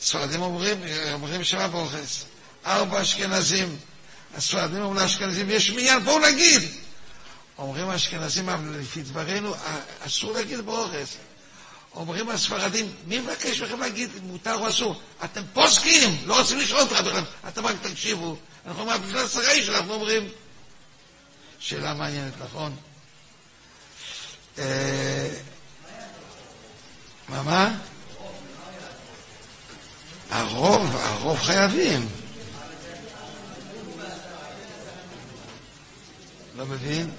[0.00, 0.82] ספרדים אומרים,
[1.12, 2.24] אומרים שמה ברוכס,
[2.66, 3.76] ארבע אשכנזים,
[4.36, 6.62] הספרדים אומרים לאשכנזים, יש מניין, בואו נגיד!
[7.58, 9.54] אומרים האשכנזים, אבל לפי דברינו,
[10.00, 11.16] אסור להגיד באורס.
[11.94, 15.00] אומרים הספרדים, מי מבקש מכם להגיד מותר או אסור?
[15.24, 18.36] אתם פוסקים, לא רוצים לשאול אותך בכלל, אתם רק תקשיבו.
[18.66, 20.28] אנחנו אומרים, עשרה איש אנחנו אומרים.
[21.58, 22.76] שאלה מעניינת, נכון?
[24.58, 25.28] אה,
[27.28, 27.74] מה, מה?
[30.30, 32.23] הרוב, הרוב חייבים.
[36.58, 37.10] לא מבין?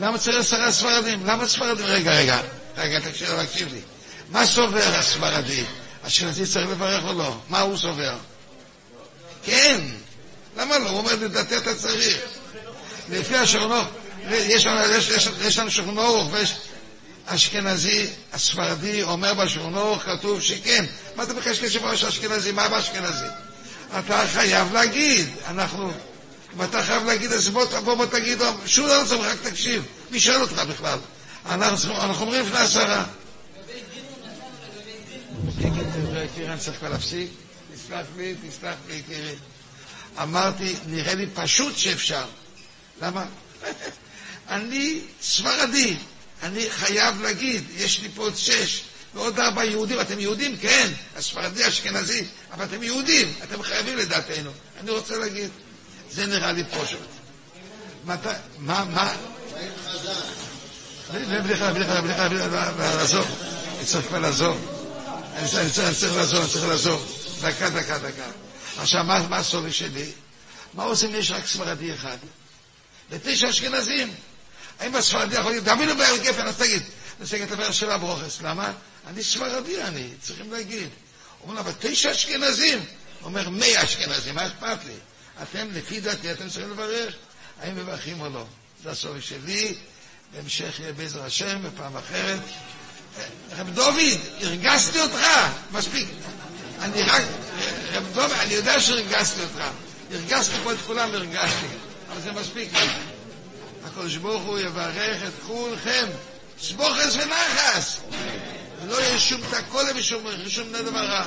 [0.00, 1.26] למה צריך עשרה ספרדים?
[1.26, 1.86] למה ספרדים?
[1.86, 2.40] רגע, רגע,
[2.76, 3.80] רגע, תקשיב, תקשיב לי.
[4.28, 5.64] מה סובר הספרדי?
[6.02, 7.36] אשכנזי צריך לברך או לא?
[7.48, 8.16] מה הוא סובר?
[9.44, 9.80] כן.
[10.56, 10.88] למה לא?
[10.88, 12.18] הוא אומר, לדעתי אתה צריך.
[13.10, 13.86] לפי השולחנוך,
[15.40, 16.54] יש לנו, שולחנוך ויש
[17.26, 20.84] אשכנזי, הספרדי אומר בשולחנוך, כתוב שכן.
[21.16, 22.52] מה אתה מקשקש בראש אשכנזי?
[22.52, 23.26] מה באשכנזי?
[23.98, 25.92] אתה חייב להגיד, אנחנו...
[26.56, 29.86] ואתה חייב להגיד, אז בוא, בוא, בוא תגיד, שום דבר צריך, רק תקשיב.
[30.10, 30.98] מי שואל אותך בכלל?
[31.46, 33.04] אנחנו, אנחנו אומרים לפני עשרה.
[40.22, 42.24] אמרתי, נראה לי פשוט שאפשר.
[43.02, 43.24] למה?
[44.48, 45.96] אני ספרדי,
[46.42, 48.82] אני חייב להגיד, יש לי פה עוד שש
[49.14, 50.56] ועוד ארבע יהודים, אתם יהודים?
[50.56, 54.50] כן, הספרדי, אשכנזי, אבל אתם יהודים, אתם חייבים לדעתנו.
[54.80, 55.50] אני רוצה להגיד,
[56.10, 57.00] זה נראה לי פשוט.
[58.04, 58.16] מה,
[58.58, 59.14] מה, מה?
[61.12, 62.28] בדיחה, בדיחה, בדיחה,
[62.78, 63.26] לעזוב.
[63.78, 64.68] אני צריך כבר לעזוב.
[65.36, 67.18] אני צריך לעזוב, אני צריך לעזוב.
[67.42, 68.26] דקה, דקה, דקה.
[68.78, 70.12] עכשיו, מה הסורי שלי?
[70.74, 72.16] מה עושים יש רק ספרדי אחד?
[73.10, 74.14] ותשע אשכנזים.
[74.80, 76.82] האם הספרדי יכול להגיד, דמינו בעיר גפן, אז תגיד.
[76.82, 78.42] אני רוצה להגיד את של ברוכס.
[78.42, 78.72] למה?
[79.06, 80.88] אני ספרדי, אני, צריכים להגיד.
[81.38, 82.78] הוא אומר, אבל תשע אשכנזים.
[82.78, 82.86] הוא
[83.24, 84.94] אומר, מאה אשכנזים, מה אכפת לי?
[85.42, 87.14] אתם, לפי דעתי, אתם צריכים לברך,
[87.60, 88.44] האם מברכים או לא.
[88.82, 89.74] זה הסורי שלי,
[90.32, 92.40] בהמשך יהיה בעזר השם, בפעם אחרת.
[93.50, 95.26] רב דוד, הרגזתי אותך,
[95.72, 96.08] מספיק.
[96.80, 97.22] אני רק,
[97.92, 99.64] רב דוד, אני יודע שהרגזתי אותך.
[100.10, 101.66] הרגזתי פה את כולם, הרגזתי.
[102.12, 102.70] אבל זה מספיק.
[103.84, 106.06] הקדוש ברוך הוא יברך את כולכם,
[106.62, 108.00] סבוכס ונחס.
[108.84, 109.88] ולא יהיה שום תקולה
[110.46, 111.24] ושום דבר רע.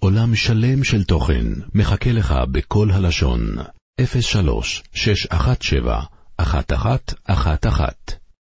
[0.00, 3.56] עולם שלם של תוכן מחכה לך בכל הלשון,
[4.20, 6.02] 03 617
[6.40, 8.27] 1111